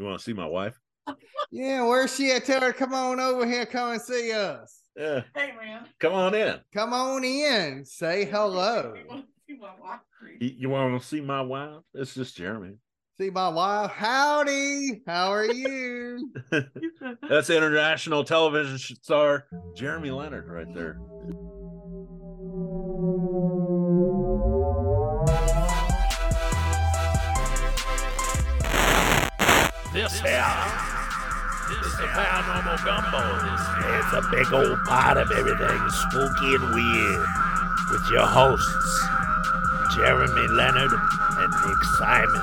[0.00, 0.80] You want to see my wife?
[1.52, 2.46] Yeah, where's she at?
[2.46, 4.80] Tell her come on over here, come and see us.
[4.96, 5.24] Yeah.
[5.36, 5.84] Hey man.
[5.98, 6.58] Come on in.
[6.72, 7.84] Come on in.
[7.84, 8.94] Say hello.
[9.46, 10.00] You want to watch
[10.40, 11.82] You, you want to see my wife?
[11.92, 12.76] It's just Jeremy.
[13.18, 13.90] See my wife.
[13.90, 15.02] Howdy.
[15.08, 16.32] How are you?
[17.28, 21.00] That's international television star Jeremy Leonard right there.
[30.00, 33.20] This is the paranormal gumbo.
[33.98, 37.26] It's a big old pot of everything spooky and weird.
[37.90, 39.04] With your hosts,
[39.94, 40.90] Jeremy Leonard
[41.36, 42.38] and Nick Simons.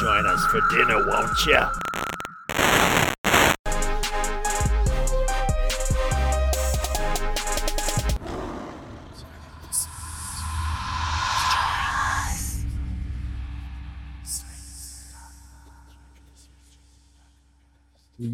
[0.00, 1.70] Join us for dinner, won't ya?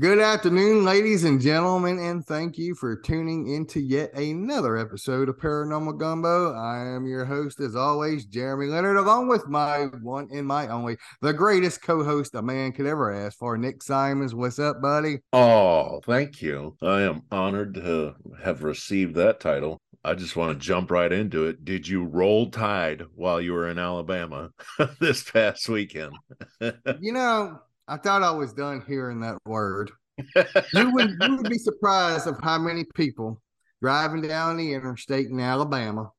[0.02, 5.37] Good afternoon, ladies and gentlemen, and thank you for tuning into yet another episode of
[5.37, 6.52] Paranormal Gumbo.
[6.54, 10.96] I am your host, as always, Jeremy Leonard, along with my one and my only,
[11.21, 14.35] the greatest co-host a man could ever ask for, Nick Simons.
[14.35, 15.21] What's up, buddy?
[15.32, 16.76] Oh, thank you.
[16.82, 19.79] I am honored to have received that title.
[20.04, 21.65] I just want to jump right into it.
[21.65, 24.51] Did you roll tide while you were in Alabama
[24.98, 26.16] this past weekend?
[27.01, 29.91] You know, I thought I was done hearing that word.
[30.73, 33.41] You would you would be surprised of how many people
[33.80, 36.10] driving down the interstate in Alabama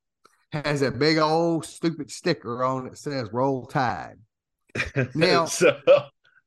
[0.52, 4.17] has a big old stupid sticker on it that says "Roll Tide."
[5.16, 5.77] Now- so,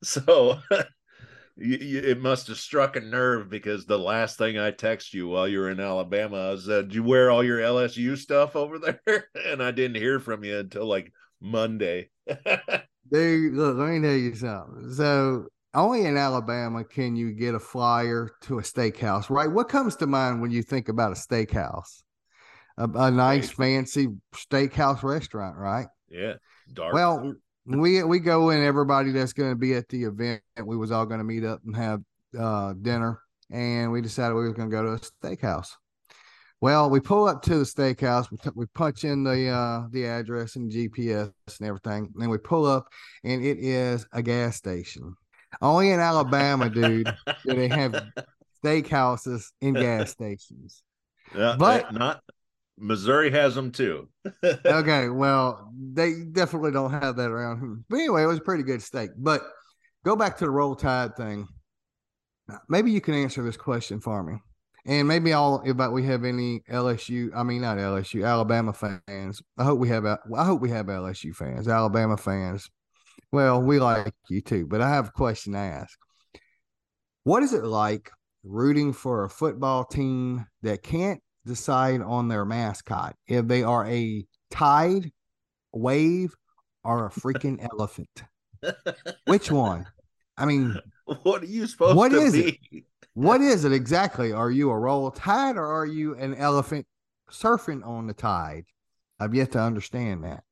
[0.03, 0.59] so
[1.57, 5.27] you, you, it must have struck a nerve because the last thing I text you
[5.27, 8.77] while you were in Alabama, I said, "Did you wear all your LSU stuff over
[8.79, 11.11] there?" And I didn't hear from you until like
[11.41, 12.09] Monday.
[13.09, 14.93] Dude, look, let me tell you something.
[14.93, 19.51] So only in Alabama can you get a flyer to a steakhouse, right?
[19.51, 22.01] What comes to mind when you think about a steakhouse?
[22.77, 25.87] A, a nice, fancy steakhouse restaurant, right?
[26.09, 26.33] yeah,
[26.73, 26.93] dark.
[26.93, 27.33] Well,
[27.65, 28.63] we we go in.
[28.63, 31.61] Everybody that's going to be at the event, we was all going to meet up
[31.65, 32.01] and have
[32.37, 33.19] uh, dinner,
[33.51, 35.69] and we decided we were going to go to a steakhouse.
[36.59, 38.31] Well, we pull up to the steakhouse.
[38.31, 42.09] We, t- we punch in the uh, the address and GPS and everything.
[42.13, 42.87] And then we pull up,
[43.23, 45.15] and it is a gas station.
[45.61, 47.13] Only in Alabama, dude,
[47.45, 48.03] do they have
[48.63, 50.83] steakhouses in gas stations.
[51.35, 52.21] Yeah, but- not
[52.79, 54.07] Missouri has them too.
[54.43, 57.79] okay, well, they definitely don't have that around here.
[57.89, 59.09] But anyway, it was a pretty good steak.
[59.17, 59.41] But
[60.05, 61.47] go back to the roll tide thing.
[62.69, 64.35] Maybe you can answer this question for me.
[64.85, 69.41] And maybe all about we have any LSU, I mean not LSU, Alabama fans.
[69.57, 72.69] I hope we have I hope we have LSU fans, Alabama fans.
[73.31, 75.97] Well, we like you too, but I have a question to ask.
[77.23, 78.09] What is it like
[78.43, 84.25] rooting for a football team that can't decide on their mascot if they are a
[84.49, 85.11] tide,
[85.73, 86.33] wave,
[86.83, 88.23] or a freaking elephant?
[89.25, 89.85] Which one?
[90.37, 90.79] I mean,
[91.23, 92.85] what are you supposed What to is be?
[93.13, 94.31] what is it exactly?
[94.31, 96.85] Are you a roll tide or are you an elephant
[97.31, 98.65] surfing on the tide?
[99.19, 100.43] I've yet to understand that.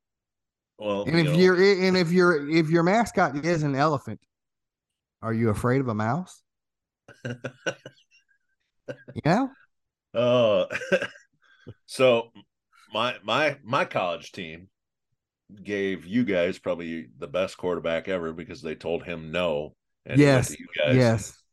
[0.77, 1.55] Well, And you if know, you're
[1.85, 4.19] and if your if your mascot is an elephant,
[5.21, 6.41] are you afraid of a mouse?
[9.25, 9.47] yeah.
[10.13, 10.67] Oh,
[11.85, 12.31] so
[12.93, 14.69] my my my college team
[15.63, 19.75] gave you guys probably the best quarterback ever because they told him no.
[20.05, 20.51] And Yes.
[20.59, 21.43] you guys, Yes.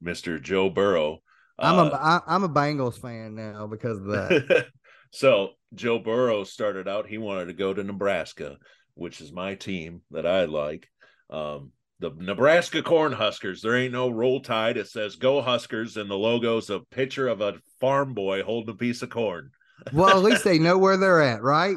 [0.00, 0.38] Mr.
[0.38, 1.22] Joe Burrow.
[1.60, 4.66] I'm Uh, a I, I'm a Bengals fan now because of that.
[5.12, 8.56] so Joe Burrow started out, he wanted to go to Nebraska,
[8.94, 10.88] which is my team that I like.
[11.30, 13.60] Um, the Nebraska Cornhuskers.
[13.60, 14.76] There ain't no roll tide.
[14.76, 18.78] It says go Huskers, and the logo's a picture of a farm boy holding a
[18.78, 19.50] piece of corn.
[19.92, 21.76] well, at least they know where they're at, right?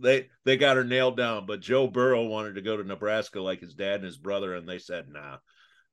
[0.00, 3.60] they they got her nailed down, but Joe Burrow wanted to go to Nebraska like
[3.60, 5.36] his dad and his brother, and they said nah.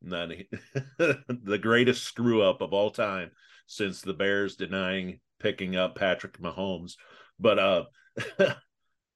[0.06, 0.30] Not
[0.98, 3.31] the greatest screw up of all time
[3.68, 6.94] since the Bears denying picking up Patrick Mahomes.
[7.40, 7.84] But uh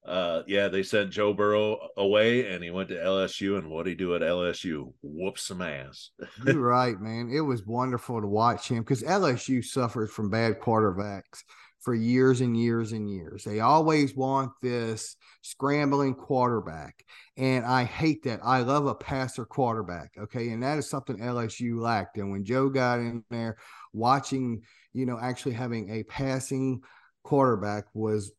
[0.06, 3.91] uh yeah, they sent Joe Burrow away and he went to LSU and what did
[3.91, 4.94] he do at LSU?
[5.01, 6.12] Whoop some ass.
[6.45, 7.31] You're right, man.
[7.33, 11.41] It was wonderful to watch him because LSU suffered from bad quarterbacks
[11.88, 13.45] for years and years and years.
[13.45, 17.01] They always want this scrambling quarterback.
[17.38, 18.41] And I hate that.
[18.44, 20.12] I love a passer quarterback.
[20.18, 20.50] Okay.
[20.50, 22.18] And that is something LSU lacked.
[22.18, 23.57] And when Joe got in there
[23.94, 24.63] watching,
[24.97, 26.81] you know, actually having a passing
[27.23, 28.31] quarterback was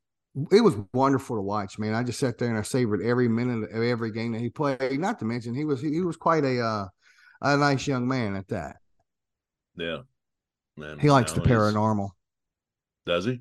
[0.53, 1.95] it was wonderful to watch, man.
[1.95, 4.99] I just sat there and I savored every minute of every game that he played.
[4.99, 6.87] Not to mention he was he was quite a uh
[7.41, 8.77] a nice young man at that.
[9.77, 9.99] Yeah.
[10.77, 12.11] And He likes the paranormal.
[13.07, 13.41] Does he?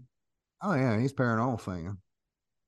[0.61, 1.97] Oh yeah, he's a paranormal fan.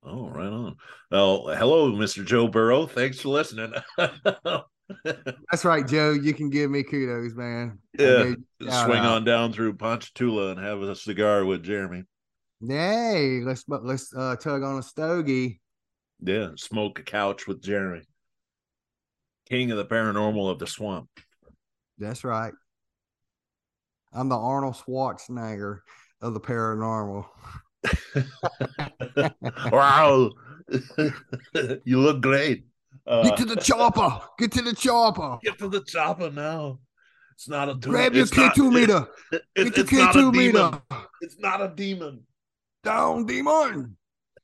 [0.04, 0.76] Oh, right on.
[1.12, 2.26] Well, hello, Mr.
[2.26, 2.86] Joe Burrow.
[2.88, 3.74] Thanks for listening.
[3.98, 6.12] That's right, Joe.
[6.12, 7.80] You can give me kudos, man.
[8.00, 8.24] Yeah.
[8.24, 9.06] gave you a shout Swing out.
[9.06, 12.04] on down through Ponchatoula and have a cigar with Jeremy.
[12.62, 13.42] Yay!
[13.44, 15.60] Let's let's uh, tug on a stogie.
[16.22, 18.02] Yeah, smoke a couch with Jeremy.
[19.50, 21.10] King of the paranormal of the swamp.
[21.98, 22.54] That's right.
[24.14, 25.80] I'm the Arnold Schwarzenegger
[26.22, 27.26] of the paranormal.
[29.72, 30.32] wow.
[31.86, 32.66] you look great.
[33.08, 34.20] Uh, Get to the chopper.
[34.38, 35.38] Get to the chopper.
[35.44, 36.80] get to the chopper now.
[37.40, 37.90] It's not a demon.
[37.92, 39.08] Grab your it's K2 meter.
[39.32, 40.82] it- Get your it's not a K2 meter.
[41.22, 42.24] It's not a demon.
[42.84, 43.96] Down, demon.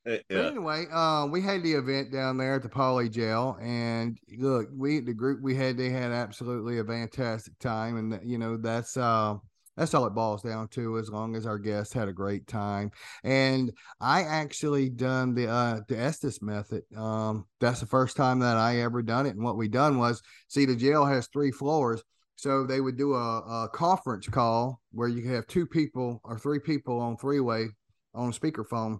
[0.06, 0.47] But Yeah.
[0.47, 5.01] anyway, uh, we had the event down there at the Pauly Jail, and look, we
[5.01, 9.36] the group we had they had absolutely a fantastic time, and you know that's uh
[9.75, 10.97] that's all it boils down to.
[10.97, 12.92] As long as our guests had a great time,
[13.25, 16.83] and I actually done the uh the Estes method.
[16.95, 20.21] Um, that's the first time that I ever done it, and what we done was
[20.47, 22.01] see the jail has three floors.
[22.36, 26.38] So they would do a, a conference call where you could have two people or
[26.38, 27.68] three people on three way
[28.14, 29.00] on a speakerphone.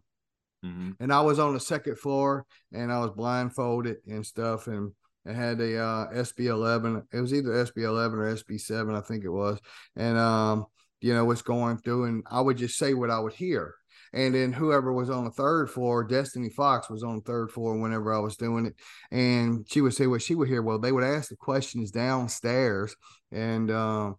[0.64, 0.96] Mhm.
[1.00, 4.92] and I was on the second floor and I was blindfolded and stuff and
[5.28, 9.60] I had a uh SB11 it was either SB11 or SB7 I think it was.
[9.96, 10.66] And um
[11.02, 13.76] you know what's going through and I would just say what I would hear
[14.16, 17.78] and then whoever was on the third floor Destiny Fox was on the third floor
[17.78, 18.76] whenever I was doing it
[19.12, 22.96] and she would say what she would hear well they would ask the questions downstairs
[23.32, 24.16] and um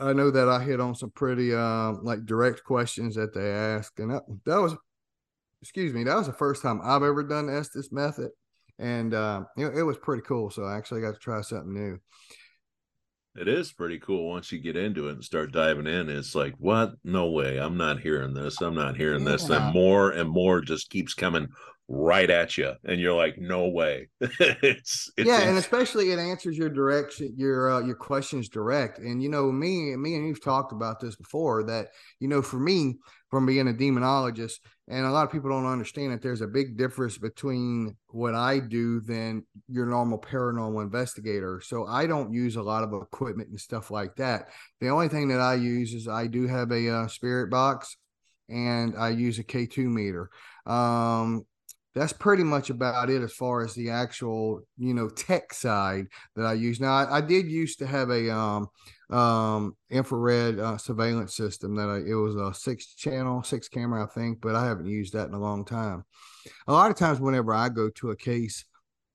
[0.00, 4.00] I know that I hit on some pretty uh like direct questions that they asked
[4.00, 4.74] and that, that was
[5.62, 8.30] excuse me, that was the first time I've ever done Estes method.
[8.78, 10.50] And uh, it, it was pretty cool.
[10.50, 11.98] So I actually got to try something new.
[13.40, 16.08] It is pretty cool once you get into it and start diving in.
[16.08, 16.94] It's like, what?
[17.04, 17.58] No way.
[17.58, 18.60] I'm not hearing this.
[18.60, 19.48] I'm not hearing this.
[19.48, 19.66] Yeah.
[19.66, 21.48] And more and more just keeps coming
[21.88, 22.72] right at you.
[22.84, 24.08] And you're like, no way.
[24.20, 28.98] it's, it's yeah, and especially it answers your direction, your uh, your questions direct.
[28.98, 31.64] And you know, me, me and you've talked about this before.
[31.64, 31.88] That
[32.20, 32.96] you know, for me,
[33.30, 36.76] from being a demonologist, and a lot of people don't understand that there's a big
[36.76, 41.60] difference between what I do than your normal paranormal investigator.
[41.62, 44.48] So I don't use a lot of equipment and stuff like that.
[44.80, 47.96] The only thing that I use is I do have a uh, spirit box,
[48.48, 50.30] and I use a K2 meter.
[50.66, 51.44] Um,
[51.98, 56.06] that's pretty much about it as far as the actual you know tech side
[56.36, 56.80] that i use.
[56.80, 58.68] Now i, I did used to have a um
[59.10, 64.06] um infrared uh, surveillance system that I, it was a six channel six camera i
[64.06, 66.04] think but i haven't used that in a long time.
[66.66, 68.64] A lot of times whenever i go to a case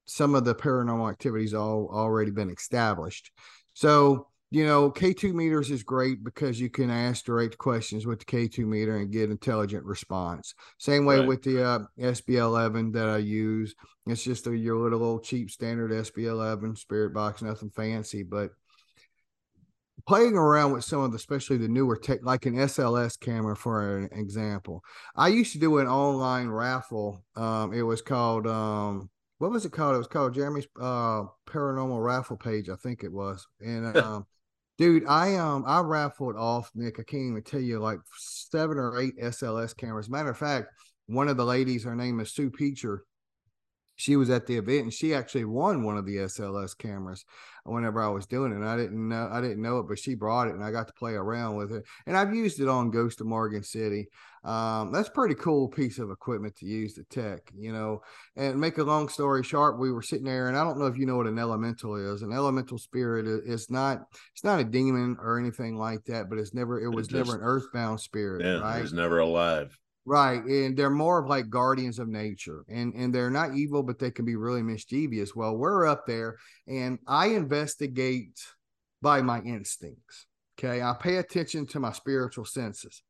[0.06, 3.32] some of the paranormal activities all already been established.
[3.74, 8.26] So you know k2 meters is great because you can ask direct questions with the
[8.26, 11.28] k2 meter and get intelligent response same way Right.
[11.28, 13.74] with the uh, SB11 that I use.
[14.06, 18.52] It's just a your little old cheap standard SB11 spirit box, nothing fancy, but
[20.06, 23.98] playing around with some of the, especially the newer tech, like an SLS camera, for
[23.98, 24.84] an example.
[25.16, 27.24] I used to do an online raffle.
[27.36, 29.96] Um, it was called, um, what was it called?
[29.96, 33.48] It was called Jeremy's uh, Paranormal Raffle Page, I think it was.
[33.62, 34.26] And, um,
[34.78, 37.00] dude, I um I raffled off Nick.
[37.00, 40.10] I can't even tell you like seven or eight SLS cameras.
[40.10, 40.68] Matter of fact,
[41.08, 43.00] one of the ladies, her name is Sue Peacher.
[43.96, 47.26] She was at the event and she actually won one of the SLS cameras
[47.64, 48.56] whenever I was doing it.
[48.56, 50.88] And I didn't know I didn't know it, but she brought it and I got
[50.88, 51.84] to play around with it.
[52.06, 54.08] And I've used it on Ghost of Morgan City.
[54.44, 58.02] Um, that's a pretty cool piece of equipment to use the tech, you know.
[58.36, 60.98] And make a long story short, we were sitting there, and I don't know if
[60.98, 62.24] you know what an elemental is.
[62.24, 64.02] An elemental spirit is, not
[64.34, 67.38] it's not a demon or anything like that, but it's never it was just- never
[67.38, 68.82] an earthbound spirit, yeah, right?
[68.82, 69.78] was never alive.
[70.06, 74.00] Right, and they're more of like guardians of nature, and and they're not evil, but
[74.00, 75.34] they can be really mischievous.
[75.34, 78.38] Well, we're up there, and I investigate
[79.02, 80.26] by my instincts.
[80.60, 83.02] Okay, I pay attention to my spiritual senses,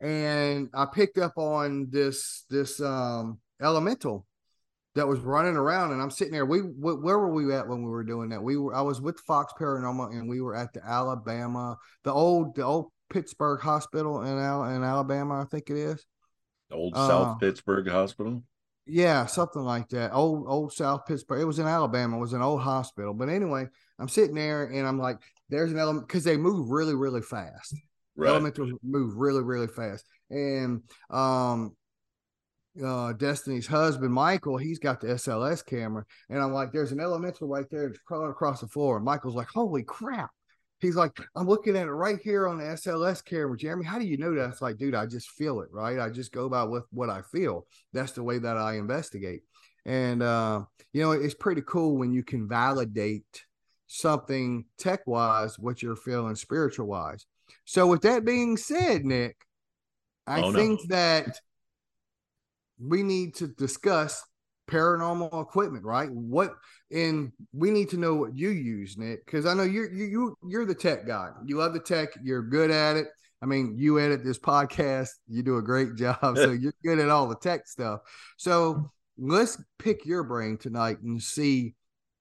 [0.00, 4.24] and I picked up on this this um elemental
[4.94, 6.46] that was running around, and I'm sitting there.
[6.46, 8.42] We wh- where were we at when we were doing that?
[8.42, 12.54] We were I was with Fox Paranormal, and we were at the Alabama, the old
[12.54, 16.06] the old Pittsburg Hospital in Al- in Alabama, I think it is.
[16.70, 18.42] Old Uh, South Pittsburg Hospital.
[18.86, 20.12] Yeah, something like that.
[20.12, 21.40] Old old South Pittsburg.
[21.40, 22.16] It was in Alabama.
[22.16, 23.12] It was an old hospital.
[23.12, 23.66] But anyway,
[23.98, 25.18] I'm sitting there and I'm like,
[25.50, 27.74] there's an element because they move really, really fast.
[28.16, 28.30] Right.
[28.30, 30.04] Elementals move really, really fast.
[30.30, 31.76] And um
[32.82, 36.04] uh, Destiny's husband, Michael, he's got the SLS camera.
[36.28, 38.96] And I'm like, there's an elemental right there that's crawling across the floor.
[38.96, 40.30] And Michael's like, holy crap.
[40.80, 43.56] He's like, I'm looking at it right here on the SLS camera.
[43.56, 44.50] Jeremy, how do you know that?
[44.50, 45.98] It's like, dude, I just feel it, right?
[45.98, 47.66] I just go by with what I feel.
[47.92, 49.42] That's the way that I investigate.
[49.84, 53.44] And, uh, you know, it's pretty cool when you can validate
[53.88, 57.26] something tech wise, what you're feeling spiritual wise.
[57.64, 59.36] So, with that being said, Nick,
[60.26, 60.58] I Oh, no.
[60.58, 61.40] think that
[62.78, 64.22] we need to discuss
[64.68, 66.10] paranormal equipment, right?
[66.10, 66.54] What
[66.90, 70.38] and we need to know what you use, Nick, because I know you're you, you
[70.46, 71.30] you're the tech guy.
[71.44, 72.10] You love the tech.
[72.22, 73.08] You're good at it.
[73.42, 75.10] I mean, you edit this podcast.
[75.28, 78.00] You do a great job, so you're good at all the tech stuff.
[78.36, 81.74] So let's pick your brain tonight and see,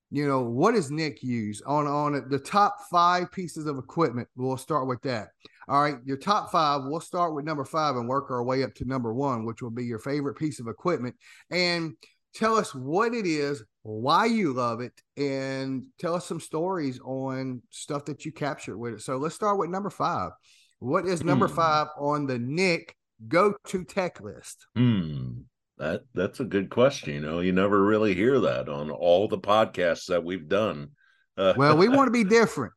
[0.09, 4.27] you know, what does Nick use on on the top five pieces of equipment?
[4.35, 5.29] We'll start with that.
[5.69, 6.83] All right, your top five.
[6.85, 9.69] We'll start with number five and work our way up to number one, which will
[9.69, 11.15] be your favorite piece of equipment.
[11.51, 11.95] And
[12.37, 17.61] tell us what it is, why you love it, and tell us some stories on
[17.71, 19.01] stuff that you captured with it.
[19.01, 20.31] So let's start with number five.
[20.79, 21.55] What is number Hmm.
[21.55, 22.95] five on the Nick
[23.27, 24.67] go to tech list?
[24.75, 25.41] Hmm.
[25.79, 27.13] That that's a good question.
[27.15, 30.89] You know, you never really hear that on all the podcasts that we've done.
[31.37, 32.73] Uh, Well, we want to be different.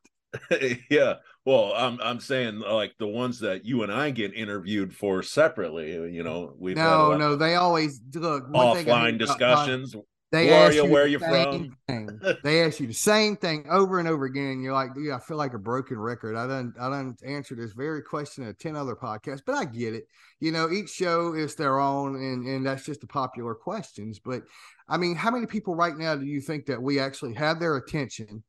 [0.91, 1.15] yeah.
[1.47, 5.93] Well, I'm I'm saying like the ones that you and I get interviewed for separately.
[5.93, 9.43] You know, a No, no, they always look one thing I offline hate uh, about
[9.43, 9.95] uh, discussions.
[9.95, 10.85] pod- They ask you?
[10.85, 12.21] Where the you same thing.
[12.45, 14.61] They ask you the same thing over and over again.
[14.61, 16.37] You're like, dude, I feel like a broken record.
[16.37, 19.95] I done I done answered this very question at 10 other podcasts, but I get
[19.95, 20.05] it.
[20.41, 24.19] You know, each show is their own and, and that's just the popular questions.
[24.19, 24.43] But
[24.89, 27.77] I mean, how many people right now do you think that we actually have their
[27.77, 28.45] attention?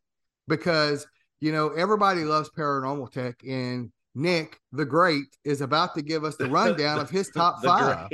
[0.47, 1.07] Because
[1.41, 6.35] you know, everybody loves paranormal tech and Nick the Great is about to give us
[6.37, 8.09] the rundown of his top five.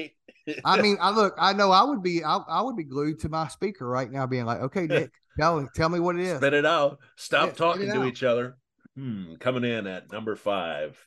[0.64, 3.30] I mean, I look, I know I would be, I, I would be glued to
[3.30, 6.38] my speaker right now, being like, okay, Nick, tell tell me what it is.
[6.38, 7.00] Spit it out.
[7.18, 8.08] Stop Yeah, talking to out.
[8.08, 8.58] each other.
[8.96, 9.36] Hmm.
[9.40, 10.98] Coming in at number five.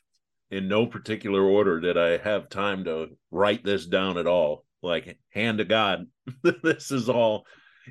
[0.51, 4.65] In no particular order did I have time to write this down at all.
[4.83, 6.07] Like hand to God.
[6.63, 7.45] this is all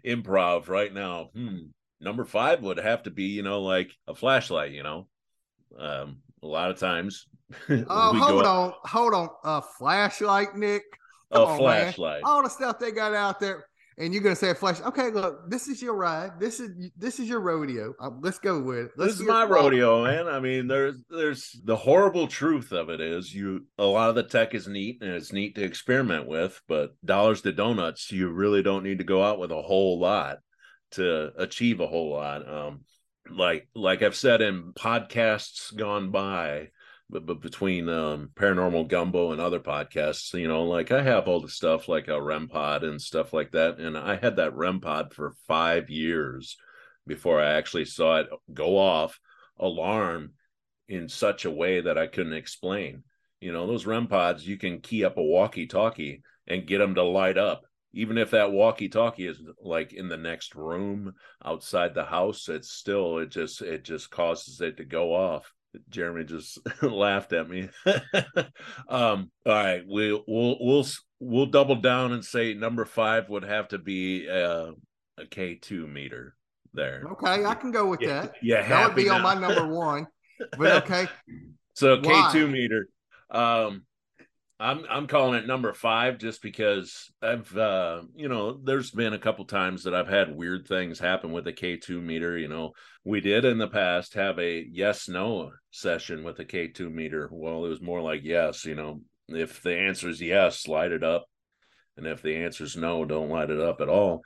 [0.04, 1.30] improv right now.
[1.34, 1.58] Hmm.
[2.00, 5.06] Number five would have to be, you know, like a flashlight, you know.
[5.78, 7.26] Um, a lot of times
[7.68, 10.82] Oh, hold on, hold on, a flashlight, Nick.
[11.30, 11.56] a Come on, man.
[11.56, 12.22] flashlight.
[12.24, 13.66] All the stuff they got out there,
[13.98, 14.80] and you're gonna say a flash.
[14.80, 16.38] Okay, look, this is your ride.
[16.38, 17.92] This is this is your rodeo.
[18.00, 18.90] Uh, let's go with it.
[18.96, 20.28] Let's this is my rodeo, man.
[20.28, 24.22] I mean, there's there's the horrible truth of it is you a lot of the
[24.22, 28.62] tech is neat and it's neat to experiment with, but dollars to donuts, you really
[28.62, 30.38] don't need to go out with a whole lot
[30.92, 32.48] to achieve a whole lot.
[32.48, 32.80] Um
[33.28, 36.70] like like I've said in podcasts gone by,
[37.08, 41.40] but, but between um paranormal gumbo and other podcasts, you know, like I have all
[41.40, 43.78] the stuff like a REM pod and stuff like that.
[43.78, 46.56] And I had that REM pod for five years
[47.06, 49.18] before I actually saw it go off
[49.58, 50.32] alarm
[50.88, 53.04] in such a way that I couldn't explain.
[53.40, 56.94] You know, those REM pods, you can key up a walkie talkie and get them
[56.96, 57.64] to light up.
[57.92, 61.12] Even if that walkie talkie is like in the next room
[61.44, 65.52] outside the house, it's still, it just, it just causes it to go off.
[65.88, 67.68] Jeremy just laughed at me.
[68.88, 70.86] um, all right, we, we'll, we'll,
[71.18, 74.72] we'll double down and say number five would have to be uh,
[75.18, 76.34] a K2 meter
[76.72, 77.04] there.
[77.12, 78.34] Okay, I can go with Yeah, that.
[78.42, 80.06] yeah, That would happy be on my number one.
[80.56, 81.08] But okay,
[81.74, 82.30] So K Why?
[82.32, 82.88] two meter.
[83.30, 83.82] Um
[84.60, 89.18] I'm I'm calling it number five just because I've uh you know there's been a
[89.18, 92.36] couple times that I've had weird things happen with the K2 meter.
[92.36, 96.92] You know, we did in the past have a yes no session with the K2
[96.92, 97.30] meter.
[97.32, 101.02] Well, it was more like yes, you know, if the answer is yes, light it
[101.02, 101.24] up.
[101.96, 104.20] And if the answer is no, don't light it up at all.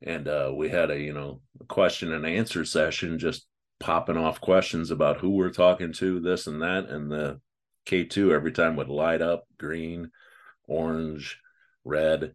[0.00, 3.46] And uh we had a, you know, question and answer session just
[3.80, 7.38] popping off questions about who we're talking to, this and that, and the
[7.86, 10.10] K2 every time would light up green,
[10.66, 11.38] orange,
[11.84, 12.34] red,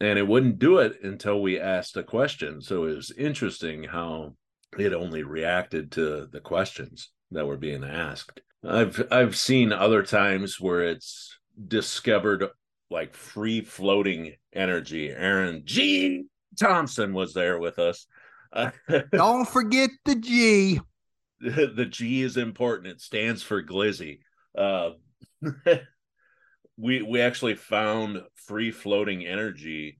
[0.00, 2.60] and it wouldn't do it until we asked a question.
[2.62, 4.34] So it was interesting how
[4.78, 8.40] it only reacted to the questions that were being asked.
[8.66, 12.46] I've I've seen other times where it's discovered
[12.90, 15.10] like free floating energy.
[15.10, 16.24] Aaron G.
[16.58, 18.06] Thompson was there with us.
[19.12, 20.80] Don't forget the G.
[21.40, 22.88] the G is important.
[22.88, 24.18] It stands for glizzy.
[24.56, 24.90] Uh,
[26.76, 29.98] we we actually found free floating energy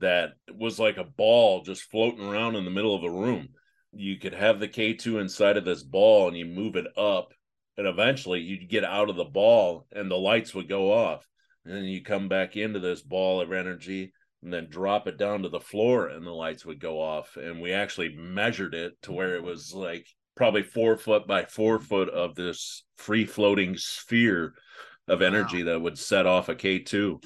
[0.00, 3.48] that was like a ball just floating around in the middle of a room.
[3.92, 7.32] You could have the K2 inside of this ball and you move it up,
[7.76, 11.28] and eventually you'd get out of the ball and the lights would go off.
[11.64, 15.42] and then you come back into this ball of energy and then drop it down
[15.42, 19.12] to the floor and the lights would go off and we actually measured it to
[19.12, 20.06] where it was like
[20.36, 24.54] probably four foot by four foot of this free floating sphere
[25.08, 25.72] of energy wow.
[25.72, 27.22] that would set off a k2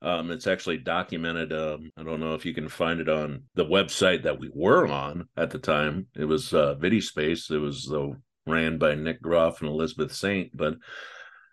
[0.00, 3.64] um, it's actually documented um, i don't know if you can find it on the
[3.64, 8.08] website that we were on at the time it was uh vidispace it was uh,
[8.46, 10.76] ran by nick groff and elizabeth saint but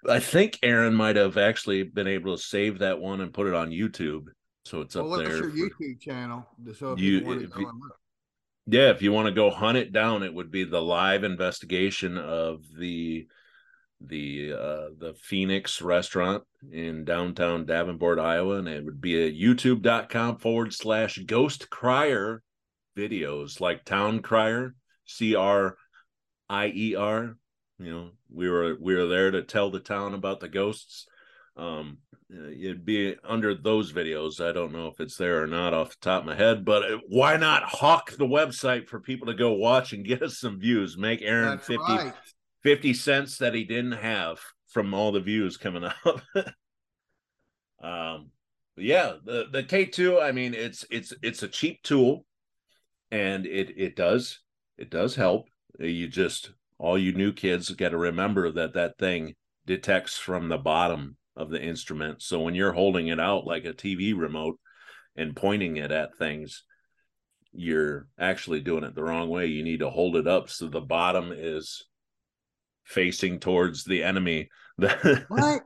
[0.09, 3.53] I think Aaron might have actually been able to save that one and put it
[3.53, 4.25] on YouTube.
[4.63, 5.49] So it's well, up there.
[5.49, 6.45] Your YouTube channel?
[6.77, 7.71] So if you, you if you,
[8.67, 12.17] yeah, if you want to go hunt it down, it would be the live investigation
[12.17, 13.27] of the
[14.01, 20.37] the uh the Phoenix restaurant in downtown Davenport, Iowa, and it would be at youtube.com
[20.37, 22.43] forward slash ghost crier
[22.97, 25.77] videos like town crier, C R
[26.49, 27.37] I E R
[27.79, 31.07] you know we were we were there to tell the town about the ghosts.
[31.57, 34.43] Um it'd be under those videos.
[34.43, 36.91] I don't know if it's there or not off the top of my head but
[36.91, 40.59] uh, why not hawk the website for people to go watch and get us some
[40.59, 40.97] views?
[40.97, 42.13] Make aaron That's 50 right.
[42.63, 44.39] 50 cents that he didn't have
[44.69, 46.21] from all the views coming up.
[47.81, 48.31] Um
[48.77, 52.25] yeah the the k2 i mean it's it's it's a cheap tool
[53.09, 54.41] and it it does
[54.77, 55.47] it does help.
[55.79, 60.57] You just all you new kids got to remember that that thing detects from the
[60.57, 62.21] bottom of the instrument.
[62.21, 64.59] So when you're holding it out like a TV remote
[65.15, 66.63] and pointing it at things,
[67.51, 69.47] you're actually doing it the wrong way.
[69.47, 71.85] You need to hold it up so the bottom is
[72.83, 74.49] facing towards the enemy.
[74.77, 75.63] what?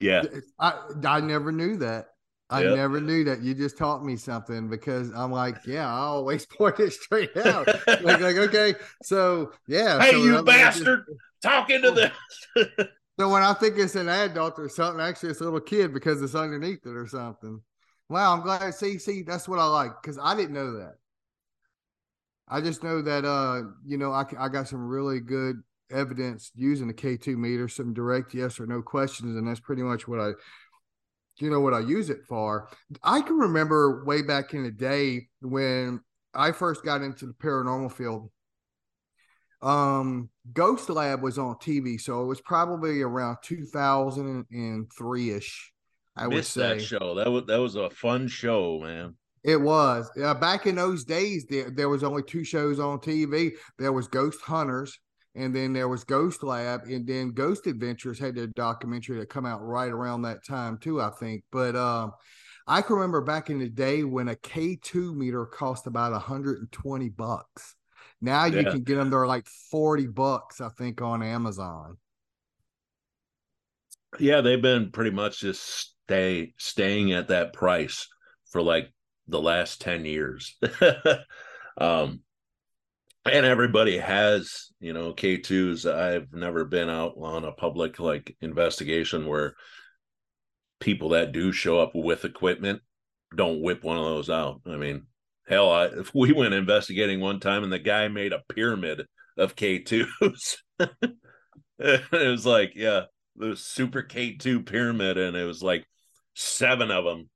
[0.00, 0.24] Yeah.
[0.58, 0.74] I
[1.04, 2.06] I never knew that.
[2.50, 2.76] I yep.
[2.76, 3.42] never knew that.
[3.42, 7.66] You just taught me something because I'm like, yeah, I always point it straight out.
[7.86, 10.00] like, like, okay, so yeah.
[10.00, 12.68] Hey, so you bastard, just, talking to this.
[13.18, 16.22] so when I think it's an adult or something, actually it's a little kid because
[16.22, 17.60] it's underneath it or something.
[18.08, 18.74] Wow, I'm glad.
[18.74, 20.94] See, see, that's what I like because I didn't know that.
[22.48, 25.56] I just know that, uh, you know, I, I got some really good
[25.90, 30.08] evidence using the K2 meter, some direct yes or no questions, and that's pretty much
[30.08, 30.32] what I
[31.40, 32.68] you know what I use it for.
[33.02, 36.00] I can remember way back in the day when
[36.34, 38.30] I first got into the paranormal field.
[39.60, 45.72] Um, Ghost Lab was on TV, so it was probably around 2003 ish.
[46.16, 47.14] I Missed would say that show.
[47.14, 49.14] That was that was a fun show, man.
[49.44, 50.10] It was.
[50.20, 53.52] Uh, back in those days, there, there was only two shows on TV.
[53.78, 54.98] There was Ghost Hunters,
[55.34, 59.46] and then there was Ghost Lab, and then Ghost Adventures had their documentary that come
[59.46, 61.44] out right around that time too, I think.
[61.52, 62.12] But um,
[62.66, 67.76] I can remember back in the day when a K2 meter cost about 120 bucks.
[68.20, 68.60] Now yeah.
[68.60, 71.96] you can get them; they're like 40 bucks, I think, on Amazon.
[74.18, 78.08] Yeah, they've been pretty much just stay staying at that price
[78.50, 78.92] for like
[79.28, 80.56] the last 10 years.
[81.78, 82.20] um
[83.24, 89.26] and everybody has you know k2s i've never been out on a public like investigation
[89.26, 89.54] where
[90.80, 92.80] people that do show up with equipment
[93.36, 95.06] don't whip one of those out i mean
[95.48, 99.06] hell I, we went investigating one time and the guy made a pyramid
[99.36, 100.56] of k2s
[101.78, 103.02] it was like yeah
[103.36, 105.84] the super k2 pyramid and it was like
[106.34, 107.28] seven of them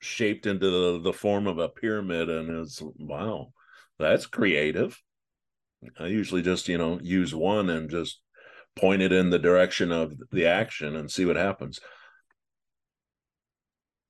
[0.00, 3.48] shaped into the, the form of a pyramid and it's wow
[3.98, 5.00] that's creative.
[5.98, 8.20] I usually just, you know, use one and just
[8.76, 11.80] point it in the direction of the action and see what happens.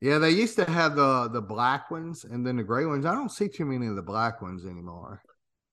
[0.00, 3.04] Yeah, they used to have the the black ones and then the gray ones.
[3.04, 5.22] I don't see too many of the black ones anymore.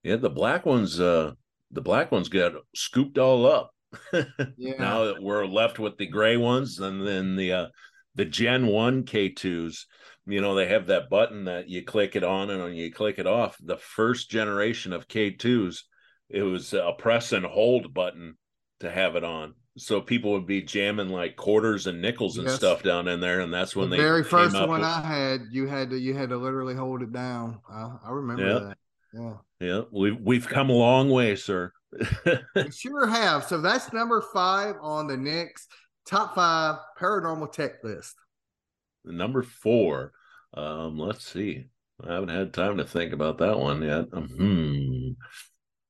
[0.04, 1.34] Yeah, the black ones uh
[1.72, 3.72] the black ones got scooped all up.
[4.58, 4.74] yeah.
[4.80, 7.68] Now that we're left with the gray ones and then the uh
[8.16, 9.86] the Gen 1 K2s
[10.28, 13.20] you know they have that button that you click it on and when you click
[13.20, 15.82] it off the first generation of k2s
[16.30, 18.36] it was a press and hold button
[18.80, 22.56] to have it on so people would be jamming like quarters and nickels and yes.
[22.56, 24.82] stuff down in there and that's when the they very first one with...
[24.84, 28.48] i had you had to you had to literally hold it down i, I remember
[28.48, 28.60] yeah.
[28.60, 28.78] that
[29.14, 31.72] yeah yeah we've we've come a long way sir
[32.56, 35.70] we sure have so that's number five on the next
[36.06, 38.16] top five paranormal tech list
[39.06, 40.12] Number four.
[40.54, 41.66] Um, let's see.
[42.06, 44.06] I haven't had time to think about that one yet.
[44.06, 45.12] Hmm.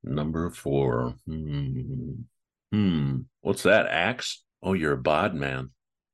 [0.03, 1.15] Number four.
[1.25, 2.11] Hmm.
[2.71, 3.19] Hmm.
[3.41, 3.87] What's that?
[3.87, 4.43] Axe?
[4.61, 5.69] Oh, you're a bod man.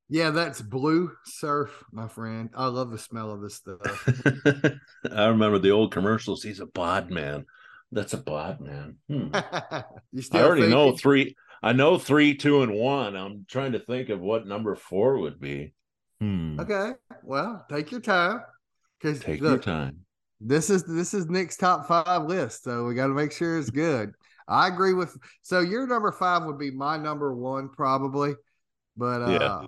[0.08, 2.50] Yeah, that's blue surf, my friend.
[2.54, 4.06] I love the smell of this stuff.
[5.10, 6.42] I remember the old commercials.
[6.42, 7.46] He's a bod man.
[7.90, 8.96] That's a bod man.
[9.08, 9.28] Hmm.
[9.34, 9.84] I
[10.34, 11.34] already know three.
[11.62, 13.16] I know three, two, and one.
[13.16, 15.72] I'm trying to think of what number four would be.
[16.20, 16.58] Hmm.
[16.60, 16.92] Okay.
[17.22, 18.40] Well, take your time.
[19.02, 20.00] Take your time.
[20.40, 23.70] this is this is Nick's top five list, so we got to make sure it's
[23.70, 24.12] good.
[24.48, 25.16] I agree with.
[25.42, 28.34] So your number five would be my number one, probably.
[28.96, 29.66] But uh, Yeah.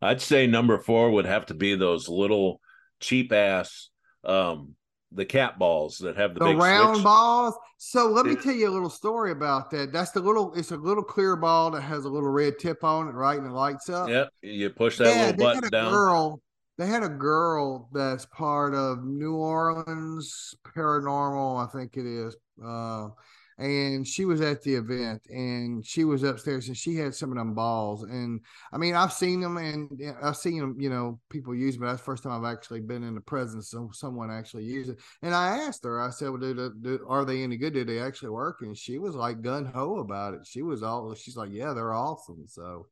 [0.00, 2.60] I'd say number four would have to be those little
[3.00, 3.88] cheap ass
[4.24, 4.74] um
[5.14, 7.04] the cat balls that have the, the big round switch.
[7.04, 7.54] balls.
[7.76, 9.92] So let me tell you a little story about that.
[9.92, 10.54] That's the little.
[10.54, 13.46] It's a little clear ball that has a little red tip on it, right, and
[13.46, 14.08] it lights up.
[14.08, 14.30] Yep.
[14.42, 15.92] You push that yeah, little button down.
[15.92, 16.40] girl.
[16.82, 22.34] They had a girl that's part of New Orleans Paranormal, I think it is.
[22.60, 23.10] Uh,
[23.56, 27.38] and she was at the event, and she was upstairs, and she had some of
[27.38, 28.02] them balls.
[28.02, 28.40] And
[28.72, 30.74] I mean, I've seen them, and I've seen them.
[30.80, 33.72] You know, people use, them, that's the first time I've actually been in the presence
[33.74, 34.98] of someone actually it.
[35.22, 37.74] And I asked her, I said, "Well, do, do are they any good?
[37.74, 40.40] Do they actually work?" And she was like gun ho about it.
[40.48, 42.86] She was all, she's like, "Yeah, they're awesome." So.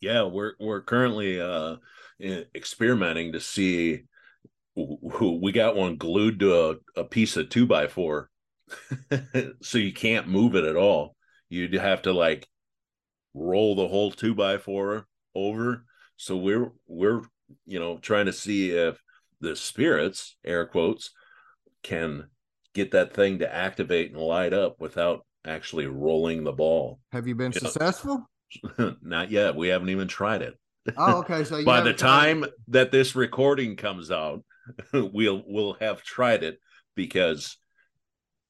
[0.00, 1.76] Yeah we're we're currently uh
[2.54, 4.02] experimenting to see
[4.74, 8.30] who we got one glued to a, a piece of two by four
[9.62, 11.14] so you can't move it at all
[11.50, 12.46] you'd have to like
[13.34, 15.84] roll the whole two by four over
[16.16, 17.22] so we're we're
[17.66, 18.98] you know trying to see if
[19.40, 21.10] the spirits air quotes
[21.82, 22.28] can
[22.74, 27.34] get that thing to activate and light up without actually rolling the ball Have you
[27.34, 27.58] been Yeah.
[27.58, 28.30] successful?
[29.02, 30.58] not yet we haven't even tried it
[30.96, 31.44] Oh, okay.
[31.44, 34.44] So by the time that this recording comes out
[34.92, 36.58] we'll we'll have tried it
[36.94, 37.56] because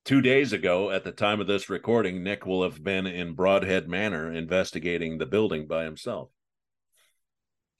[0.04, 3.86] two days ago at the time of this recording nick will have been in brodhead
[3.86, 6.30] manor investigating the building by himself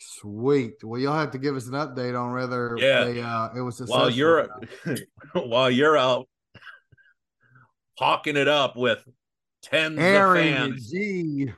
[0.05, 0.75] sweet.
[0.83, 3.05] Well, you'll have to give us an update on whether Yeah.
[3.05, 4.49] they, uh, it was while you're
[5.33, 6.29] while you're out
[7.99, 9.03] hawking it up with
[9.63, 11.53] tens Aaron of fans G.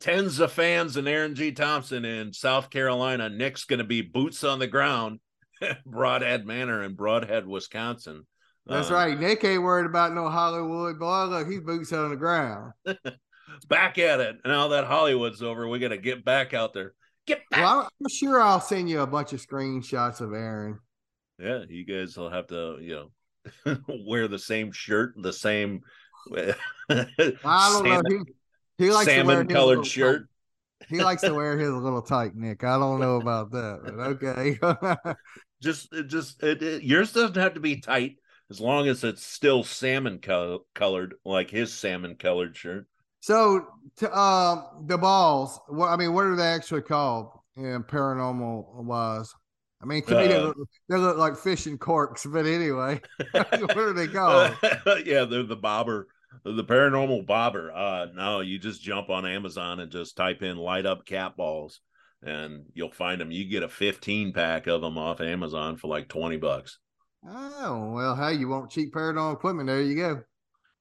[0.00, 4.42] tens of fans and aaron g thompson in south carolina nick's going to be boots
[4.42, 5.20] on the ground
[5.86, 8.26] brodhead manor in brodhead wisconsin
[8.66, 9.18] That's Uh, right.
[9.18, 10.98] Nick ain't worried about no Hollywood.
[10.98, 12.72] Boy, look, he's boots on the ground.
[13.68, 14.36] back at it.
[14.44, 16.92] Now that Hollywood's over, we got to get back out there.
[17.26, 17.60] Get back.
[17.60, 20.78] Well, I'm sure I'll send you a bunch of screenshots of Aaron.
[21.38, 23.10] Yeah, you guys will have to, you
[23.66, 25.80] know, wear the same shirt, the same
[26.36, 28.02] I don't know.
[28.08, 28.32] He,
[28.84, 30.22] he likes to wear salmon colored shirt.
[30.22, 30.88] tight.
[30.88, 32.64] He likes to wear his little tight, Nick.
[32.64, 35.14] I don't know about that, but okay.
[35.62, 38.16] Just, it just it, it- yours doesn't have to be tight
[38.50, 42.86] as long as it's still salmon col- colored, like his salmon colored shirt.
[43.20, 43.66] So,
[43.98, 45.60] to, um, the balls.
[45.68, 49.32] What I mean, what are they actually called in paranormal wise?
[49.82, 50.56] I mean, to me, they Uh, look,
[50.88, 53.00] they look like fishing corks, but anyway,
[53.32, 54.56] what are they called?
[55.04, 56.08] yeah, they're the bobber,
[56.44, 57.72] the paranormal bobber.
[57.72, 61.80] Uh no, you just jump on Amazon and just type in light up cat balls
[62.22, 63.30] and you'll find them.
[63.30, 66.78] You get a 15 pack of them off Amazon for like 20 bucks.
[67.26, 69.66] Oh well, hey, you want cheap paranormal equipment?
[69.66, 70.22] There you go.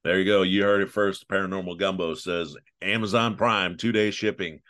[0.03, 0.43] There you go.
[0.43, 1.27] You heard it first.
[1.27, 4.61] Paranormal Gumbo says Amazon Prime, two day shipping,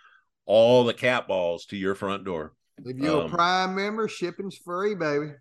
[0.46, 2.54] all the cat balls to your front door.
[2.84, 5.34] If you're Um, a Prime member, shipping's free, baby.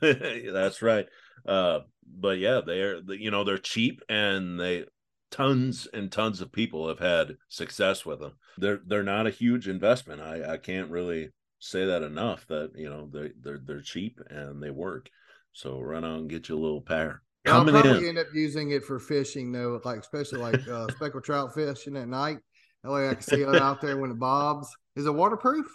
[0.52, 1.06] That's right.
[1.46, 4.84] Uh, but yeah, they're you know they're cheap and they
[5.30, 8.32] tons and tons of people have had success with them.
[8.58, 10.20] They're they're not a huge investment.
[10.20, 12.46] I I can't really say that enough.
[12.48, 15.10] That you know they they're they're cheap and they work.
[15.52, 17.22] So run out and get you a little pair.
[17.46, 20.88] I'll Coming probably in, end up using it for fishing though, like especially like uh,
[20.96, 22.38] speckled trout fishing at night.
[22.82, 24.68] That way I can see it out there when it bobs.
[24.96, 25.66] Is it waterproof?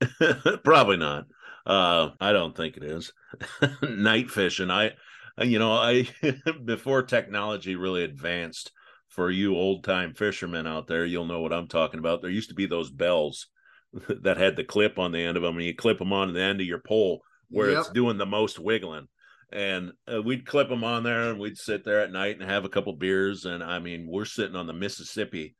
[0.64, 1.26] probably not.
[1.66, 3.12] Uh, I don't think it is.
[3.82, 4.70] Night fishing.
[4.70, 4.92] I,
[5.42, 6.08] you know, I
[6.64, 8.72] before technology really advanced.
[9.08, 12.22] For you old time fishermen out there, you'll know what I'm talking about.
[12.22, 13.48] There used to be those bells
[14.22, 16.40] that had the clip on the end of them, and you clip them on the
[16.40, 19.08] end of your pole where it's doing the most wiggling.
[19.52, 22.64] And uh, we'd clip them on there, and we'd sit there at night and have
[22.64, 23.44] a couple beers.
[23.44, 25.56] And I mean, we're sitting on the Mississippi.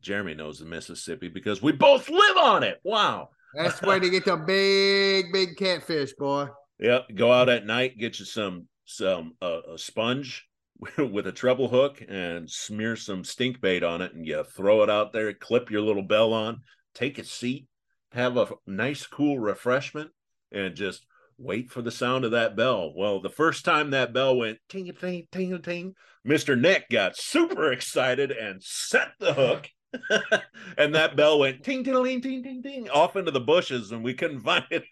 [0.00, 2.78] Jeremy knows the Mississippi because we both live on it.
[2.84, 3.30] Wow.
[3.54, 6.48] That's where way to get the big, big catfish, boy.
[6.78, 7.14] Yep.
[7.14, 10.48] Go out at night, get you some some a sponge
[10.98, 14.90] with a treble hook, and smear some stink bait on it, and you throw it
[14.90, 15.32] out there.
[15.32, 16.62] Clip your little bell on.
[16.94, 17.66] Take a seat,
[18.12, 20.10] have a nice cool refreshment,
[20.50, 21.06] and just
[21.38, 22.92] wait for the sound of that bell.
[22.94, 27.72] Well, the first time that bell went ting ting ting ting, Mister Nick got super
[27.72, 29.68] excited and set the hook.
[30.78, 34.14] and that bell went ting ting ting ting ting off into the bushes, and we
[34.14, 34.84] couldn't find it.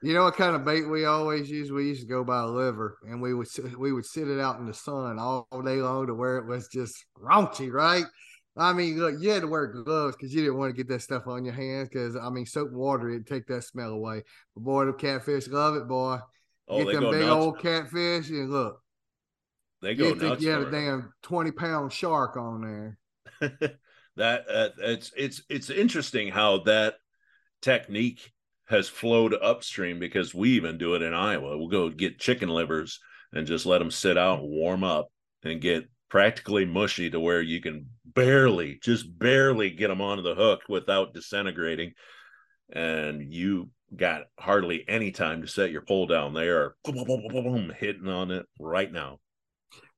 [0.00, 1.72] You know what kind of bait we always use?
[1.72, 4.60] We used to go by liver, and we would sit- we would sit it out
[4.60, 8.04] in the sun all day long to where it was just raunchy, right?
[8.56, 11.02] I mean, look, you had to wear gloves because you didn't want to get that
[11.02, 11.88] stuff on your hands.
[11.88, 14.22] Because I mean, soap and water it'd take that smell away.
[14.54, 16.18] But boy, the catfish love it, boy.
[16.66, 17.32] Oh, get them big nuts.
[17.32, 18.82] old catfish and look,
[19.80, 20.42] they you go think nuts.
[20.42, 22.98] you had a damn twenty pound shark on there.
[24.16, 26.94] that uh, it's it's it's interesting how that
[27.62, 28.32] technique
[28.68, 31.56] has flowed upstream because we even do it in Iowa.
[31.56, 33.00] We'll go get chicken livers
[33.32, 35.08] and just let them sit out and warm up
[35.42, 40.34] and get practically mushy to where you can barely, just barely get them onto the
[40.34, 41.92] hook without disintegrating.
[42.70, 46.34] And you got hardly any time to set your pole down.
[46.34, 49.18] They are boom, boom, boom, hitting on it right now.